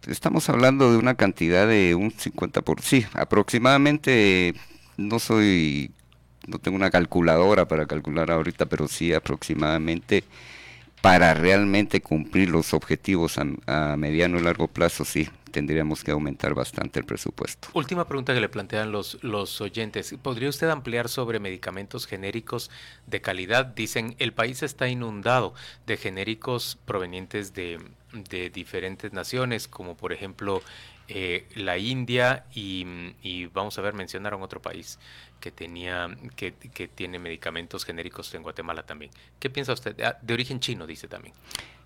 estamos 0.06 0.48
hablando 0.48 0.90
de 0.90 0.98
una 0.98 1.14
cantidad 1.14 1.66
de 1.66 1.94
un 1.94 2.10
50 2.10 2.62
por 2.62 2.82
sí, 2.82 3.06
aproximadamente, 3.14 4.54
no 4.96 5.18
soy, 5.18 5.90
no 6.46 6.58
tengo 6.58 6.76
una 6.76 6.90
calculadora 6.90 7.66
para 7.66 7.86
calcular 7.86 8.30
ahorita, 8.30 8.66
pero 8.66 8.88
sí 8.88 9.14
aproximadamente 9.14 10.24
para 11.00 11.34
realmente 11.34 12.00
cumplir 12.00 12.50
los 12.50 12.74
objetivos 12.74 13.38
a, 13.38 13.46
a 13.66 13.96
mediano 13.96 14.38
y 14.38 14.42
largo 14.42 14.68
plazo, 14.68 15.04
sí, 15.04 15.28
tendríamos 15.50 16.04
que 16.04 16.10
aumentar 16.10 16.54
bastante 16.54 17.00
el 17.00 17.06
presupuesto. 17.06 17.68
Última 17.74 18.06
pregunta 18.06 18.34
que 18.34 18.40
le 18.40 18.48
plantean 18.48 18.90
los, 18.90 19.18
los 19.22 19.60
oyentes. 19.60 20.14
¿Podría 20.22 20.48
usted 20.48 20.68
ampliar 20.68 21.08
sobre 21.08 21.40
medicamentos 21.40 22.06
genéricos 22.06 22.70
de 23.06 23.20
calidad? 23.20 23.66
Dicen, 23.66 24.16
el 24.18 24.32
país 24.32 24.62
está 24.62 24.88
inundado 24.88 25.54
de 25.86 25.96
genéricos 25.96 26.78
provenientes 26.84 27.52
de, 27.52 27.80
de 28.12 28.50
diferentes 28.50 29.12
naciones, 29.12 29.68
como 29.68 29.96
por 29.96 30.12
ejemplo 30.12 30.62
eh, 31.08 31.46
la 31.56 31.78
India 31.78 32.44
y, 32.54 32.86
y, 33.22 33.46
vamos 33.46 33.78
a 33.78 33.82
ver, 33.82 33.94
mencionaron 33.94 34.42
otro 34.42 34.62
país 34.62 34.98
que 35.40 35.50
tenía 35.50 36.08
que, 36.36 36.52
tiene 36.52 37.18
medicamentos 37.18 37.84
genéricos 37.84 38.32
en 38.34 38.42
Guatemala 38.42 38.84
también. 38.84 39.10
¿Qué 39.38 39.50
piensa 39.50 39.72
usted? 39.72 40.00
Ah, 40.00 40.16
de 40.22 40.34
origen 40.34 40.60
chino, 40.60 40.86
dice 40.86 41.08
también. 41.08 41.34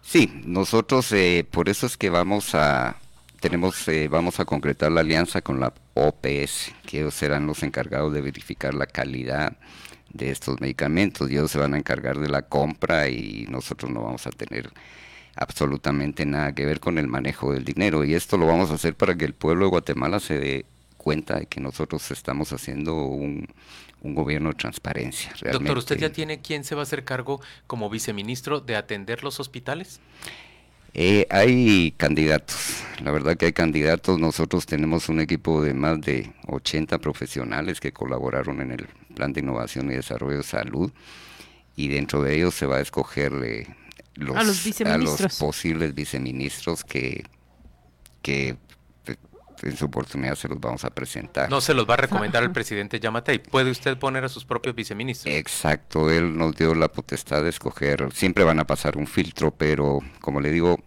Sí, 0.02 0.30
nosotros 0.44 1.10
eh, 1.12 1.46
por 1.50 1.68
eso 1.68 1.86
es 1.86 1.96
que 1.96 2.10
vamos 2.10 2.54
a 2.54 2.96
tenemos, 3.40 3.86
eh, 3.88 4.08
vamos 4.08 4.40
a 4.40 4.44
concretar 4.44 4.92
la 4.92 5.00
alianza 5.00 5.40
con 5.40 5.60
la 5.60 5.72
OPS, 5.94 6.72
que 6.86 7.00
ellos 7.00 7.14
serán 7.14 7.46
los 7.46 7.62
encargados 7.62 8.12
de 8.12 8.20
verificar 8.20 8.74
la 8.74 8.86
calidad 8.86 9.56
de 10.12 10.30
estos 10.30 10.60
medicamentos. 10.60 11.30
Ellos 11.30 11.50
se 11.50 11.58
van 11.58 11.74
a 11.74 11.78
encargar 11.78 12.18
de 12.18 12.28
la 12.28 12.42
compra 12.42 13.08
y 13.08 13.46
nosotros 13.48 13.90
no 13.90 14.02
vamos 14.02 14.26
a 14.26 14.30
tener 14.30 14.70
absolutamente 15.36 16.26
nada 16.26 16.54
que 16.54 16.66
ver 16.66 16.80
con 16.80 16.98
el 16.98 17.06
manejo 17.06 17.52
del 17.52 17.64
dinero. 17.64 18.04
Y 18.04 18.14
esto 18.14 18.36
lo 18.36 18.46
vamos 18.46 18.70
a 18.70 18.74
hacer 18.74 18.94
para 18.94 19.14
que 19.16 19.24
el 19.24 19.34
pueblo 19.34 19.66
de 19.66 19.70
Guatemala 19.70 20.18
se 20.18 20.38
dé 20.38 20.64
cuenta 20.96 21.38
de 21.38 21.46
que 21.46 21.60
nosotros 21.60 22.10
estamos 22.10 22.52
haciendo 22.52 22.94
un, 23.04 23.46
un 24.02 24.14
gobierno 24.14 24.48
de 24.48 24.56
transparencia. 24.56 25.30
Realmente. 25.40 25.58
Doctor, 25.58 25.78
¿usted 25.78 25.98
ya 25.98 26.10
tiene 26.10 26.40
quién 26.40 26.64
se 26.64 26.74
va 26.74 26.82
a 26.82 26.84
hacer 26.84 27.04
cargo 27.04 27.40
como 27.66 27.90
viceministro 27.90 28.60
de 28.60 28.76
atender 28.76 29.22
los 29.22 29.38
hospitales? 29.38 30.00
Eh, 30.98 31.26
hay 31.28 31.92
candidatos, 31.98 32.82
la 33.04 33.12
verdad 33.12 33.36
que 33.36 33.46
hay 33.46 33.52
candidatos. 33.52 34.18
Nosotros 34.18 34.64
tenemos 34.64 35.10
un 35.10 35.20
equipo 35.20 35.62
de 35.62 35.74
más 35.74 36.00
de 36.00 36.32
80 36.46 36.98
profesionales 36.98 37.80
que 37.80 37.92
colaboraron 37.92 38.62
en 38.62 38.72
el 38.72 38.88
Plan 39.14 39.34
de 39.34 39.40
Innovación 39.40 39.90
y 39.90 39.94
Desarrollo 39.94 40.38
de 40.38 40.42
Salud 40.42 40.90
y 41.76 41.88
dentro 41.88 42.22
de 42.22 42.36
ellos 42.36 42.54
se 42.54 42.64
va 42.64 42.76
a 42.76 42.80
escoger 42.80 43.32
eh, 43.44 43.66
los, 44.16 44.36
a, 44.36 44.42
los 44.42 44.80
a, 44.80 44.98
los 44.98 45.38
posibles 45.38 45.94
viceministros 45.94 46.84
que, 46.84 47.24
que 48.22 48.56
en 49.62 49.76
su 49.76 49.86
oportunidad 49.86 50.34
se 50.34 50.48
los 50.48 50.60
vamos 50.60 50.84
a 50.84 50.90
presentar. 50.90 51.50
No 51.50 51.60
se 51.60 51.74
los 51.74 51.88
va 51.88 51.94
a 51.94 51.98
recomendar 51.98 52.42
el 52.42 52.52
presidente 52.52 53.00
Yamatei. 53.00 53.38
¿Puede 53.38 53.70
usted 53.70 53.96
poner 53.98 54.24
a 54.24 54.28
sus 54.28 54.44
propios 54.44 54.74
viceministros? 54.74 55.34
Exacto, 55.34 56.10
él 56.10 56.36
nos 56.36 56.54
dio 56.56 56.74
la 56.74 56.88
potestad 56.88 57.42
de 57.42 57.50
escoger. 57.50 58.12
Siempre 58.12 58.44
van 58.44 58.58
a 58.58 58.66
pasar 58.66 58.96
un 58.96 59.06
filtro, 59.06 59.50
pero 59.50 60.00
como 60.20 60.40
le 60.40 60.50
digo, 60.50 60.78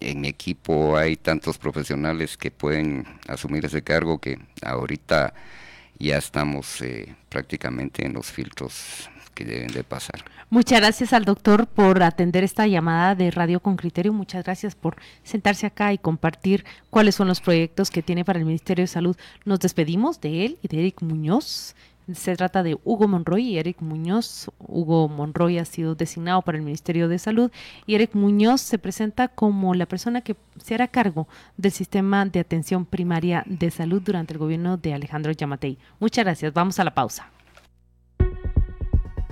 en 0.00 0.20
mi 0.20 0.28
equipo 0.28 0.96
hay 0.96 1.16
tantos 1.16 1.58
profesionales 1.58 2.36
que 2.36 2.50
pueden 2.50 3.06
asumir 3.28 3.64
ese 3.64 3.82
cargo 3.82 4.18
que 4.18 4.38
ahorita 4.62 5.34
ya 5.98 6.18
estamos 6.18 6.80
eh, 6.82 7.14
prácticamente 7.28 8.04
en 8.04 8.14
los 8.14 8.26
filtros 8.26 9.08
que 9.34 9.44
deben 9.44 9.72
de 9.72 9.84
pasar. 9.84 10.24
Muchas 10.50 10.80
gracias 10.80 11.12
al 11.12 11.24
doctor 11.24 11.66
por 11.66 12.02
atender 12.02 12.44
esta 12.44 12.66
llamada 12.66 13.14
de 13.14 13.30
Radio 13.30 13.60
con 13.60 13.76
Criterio. 13.76 14.12
Muchas 14.12 14.44
gracias 14.44 14.74
por 14.74 14.96
sentarse 15.22 15.66
acá 15.66 15.92
y 15.92 15.98
compartir 15.98 16.64
cuáles 16.90 17.14
son 17.14 17.28
los 17.28 17.40
proyectos 17.40 17.90
que 17.90 18.02
tiene 18.02 18.24
para 18.24 18.38
el 18.38 18.44
Ministerio 18.44 18.82
de 18.82 18.88
Salud. 18.88 19.16
Nos 19.44 19.60
despedimos 19.60 20.20
de 20.20 20.44
él 20.44 20.58
y 20.62 20.68
de 20.68 20.80
Eric 20.80 21.02
Muñoz. 21.02 21.74
Se 22.12 22.34
trata 22.36 22.62
de 22.62 22.76
Hugo 22.84 23.06
Monroy 23.06 23.42
y 23.42 23.58
Eric 23.58 23.80
Muñoz. 23.80 24.50
Hugo 24.58 25.08
Monroy 25.08 25.58
ha 25.58 25.64
sido 25.64 25.94
designado 25.94 26.42
para 26.42 26.58
el 26.58 26.64
Ministerio 26.64 27.08
de 27.08 27.18
Salud 27.18 27.50
y 27.86 27.94
Eric 27.94 28.14
Muñoz 28.14 28.60
se 28.60 28.78
presenta 28.78 29.28
como 29.28 29.74
la 29.74 29.86
persona 29.86 30.20
que 30.20 30.36
se 30.58 30.74
hará 30.74 30.88
cargo 30.88 31.28
del 31.56 31.72
sistema 31.72 32.26
de 32.26 32.40
atención 32.40 32.84
primaria 32.84 33.44
de 33.46 33.70
salud 33.70 34.02
durante 34.02 34.34
el 34.34 34.38
gobierno 34.38 34.76
de 34.76 34.94
Alejandro 34.94 35.32
Yamatei. 35.32 35.78
Muchas 36.00 36.24
gracias. 36.24 36.52
Vamos 36.52 36.78
a 36.80 36.84
la 36.84 36.94
pausa. 36.94 37.30